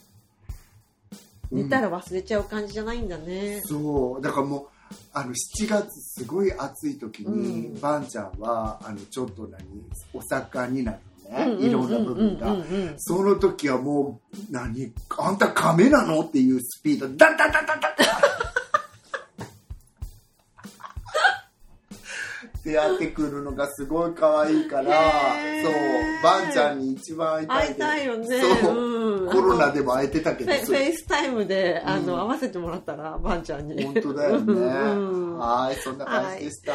[1.50, 4.22] 寝たら忘れちゃう感じじゃないんだね、そう。
[4.22, 7.80] だからもうあの7月すごい暑い時に、うん。
[7.80, 9.64] ばんちゃんはあのちょっと何
[10.12, 10.98] お盛んになる。
[10.98, 12.56] のね、いろんな部分が、
[12.96, 17.08] その時はもう何あんた亀なのっていうスピード。
[17.08, 17.92] でダンダンダンダンダン
[22.60, 24.92] ってやってくるのがすごい可愛いから
[25.62, 25.72] そう
[26.22, 28.26] ばんちゃんに一番会いたい会いたいよね
[28.62, 29.00] そう、うん
[29.30, 36.74] コロナでも会えてたけどフェイスタイムであの、うん合わせてもらったらばんちゃんに本当だよね、うんはいそんな感じでした、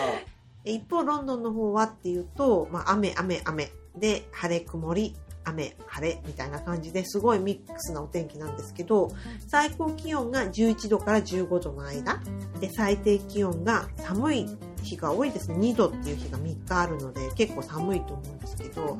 [0.63, 5.15] 一方ロンドンの方はっていうと、まあ、雨雨雨で晴れ曇り
[5.45, 9.11] 雨晴れみたいな感じですごいミックスなお天気なんですけど
[9.47, 12.19] 最高気温が11度から15度の間
[12.59, 14.45] で最低気温が寒い
[14.85, 15.57] 日が多いですね。
[15.57, 18.97] 2度っていう日が3日あるので結構寒いと思うんですけど、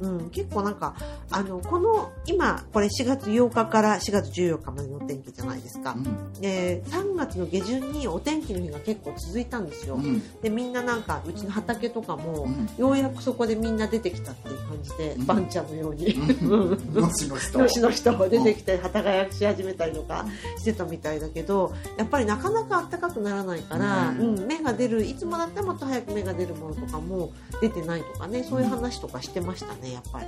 [0.00, 0.94] うん、結構なんか
[1.30, 5.92] あのこの今これ4月8日から4月14日までのお天気じゃないですか。
[5.92, 6.32] う、ん。
[6.40, 10.20] で3月の下旬にお天気の日が結構続いたんですよ、うん。
[10.40, 12.68] でみんななんかうちの畑とかも、うん。
[12.76, 15.26] ようやくそこでみんな出てきたっていう感じで、うん。
[15.26, 16.92] バンちゃんのように、うん。
[16.94, 17.58] のしのしと。
[17.58, 20.26] のしの人が出てきて旗が焼し始めたりとか
[20.58, 24.20] してたみたいだけどやっぱりなかなか暖かくならないから、うん。
[24.20, 30.26] うん芽が出るいつもだったらもっと早く芽が出るものとかも出てないとかねそういう話とかしてましたねやっぱり。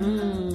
[0.00, 0.50] うん。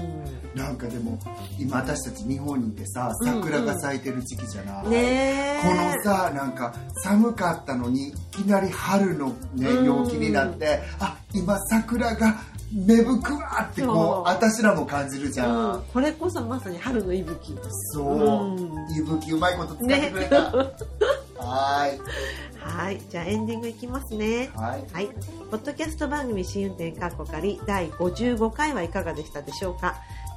[0.56, 1.20] なんかでも
[1.60, 5.62] 今私たち日本にいてさ桜が咲いてる時期じゃない、ねえ。
[5.62, 6.74] このさなんか
[7.04, 9.86] 寒かったのにいきなり春のねうん。
[9.86, 17.24] 陽気になってあ今桜が芽吹くわってこう私らも感じるじゃん、うん、これこそまさに春の息
[17.54, 17.58] 吹。
[17.94, 18.96] そう、うん。
[18.96, 22.00] いぶきうまいこと使ってくれた、 はーい
[22.62, 25.08] はいじゃあエンディングいきますねはいはい。
[25.50, 29.96] ポッドキャスト番組試運転カッコ仮第55回はいかがでしたでしょうか？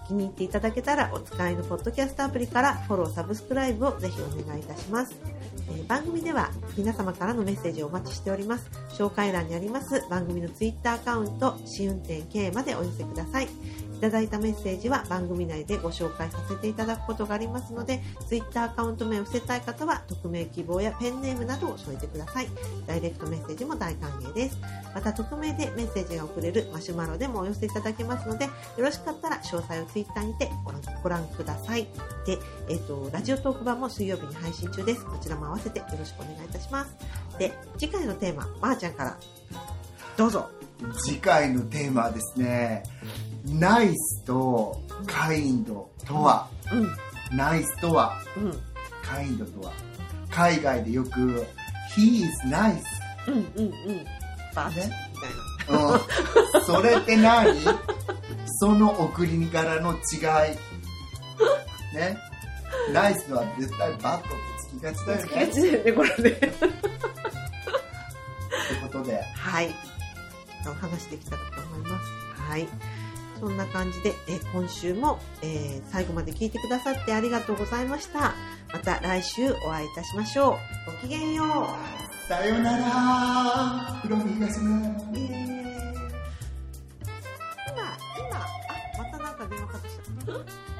[0.08, 5.14] 気に入っていただけたらお使いのポッドキャストアプリからフォロー、サブスクライブをぜひお願いいたします。
[5.70, 8.70] え番組では皆様からのメッセージをお待ちしております。
[8.96, 13.44] 紹介欄にあります番組のツイッターアカウント試運転 K までお寄せください。
[13.46, 13.48] い
[14.02, 22.48] ただいたメッセージは番組内でご紹介させていただくことがありますので、ツイッターアカウント名を伏せたい方は匿名希望やペンネームなどを添えてください。
[22.86, 24.58] ダイレクトメッセージも大歓迎です。
[24.94, 31.86] また匿名でメッセージが送れるマシュマロでもお寄せいただけますのでよろしかったら詳細をツイッターにてご覧ご覧ください
[32.26, 32.38] で、
[32.68, 36.96] えっとラジオトーク版も水曜日に配信中ですこちらも合わせてよろしくお願いいたします。
[37.38, 39.18] で次回のテーマまー、ちゃんから。
[40.16, 40.50] どうぞ。
[41.04, 42.82] 次回のテーマはですね
[43.44, 47.36] ナイスとカインドとは、うん。
[47.36, 48.62] ナイスとはうん。
[49.02, 49.72] カインドとは。
[50.30, 51.46] 海外でよく
[51.94, 52.82] He is nice
[53.28, 54.06] うんうんうん。
[54.54, 54.90] バーチね。
[55.14, 55.20] み
[55.68, 55.92] たいな。
[55.92, 57.54] うん、それって何？
[58.60, 59.98] その送り柄の違い。
[61.94, 62.16] ね。
[62.92, 64.28] ナイスのは絶対バット
[64.78, 66.48] きがちだよねがちだよねこれねって
[68.82, 69.74] ことではい
[70.66, 72.40] お話できたらと思います。
[72.40, 72.68] はい。
[73.40, 78.34] そんな感じで、えー今週も、えー最後まで聞いてくださってありがとうございました。
[78.72, 80.56] また来週お会いいたしましょ
[80.88, 80.92] う。
[81.02, 82.28] ごきげんよう。
[82.28, 85.82] さよなら黒見東村えー
[87.66, 88.46] 今、今、あ、
[88.98, 89.96] またなんか電話かかってき
[90.26, 90.71] た。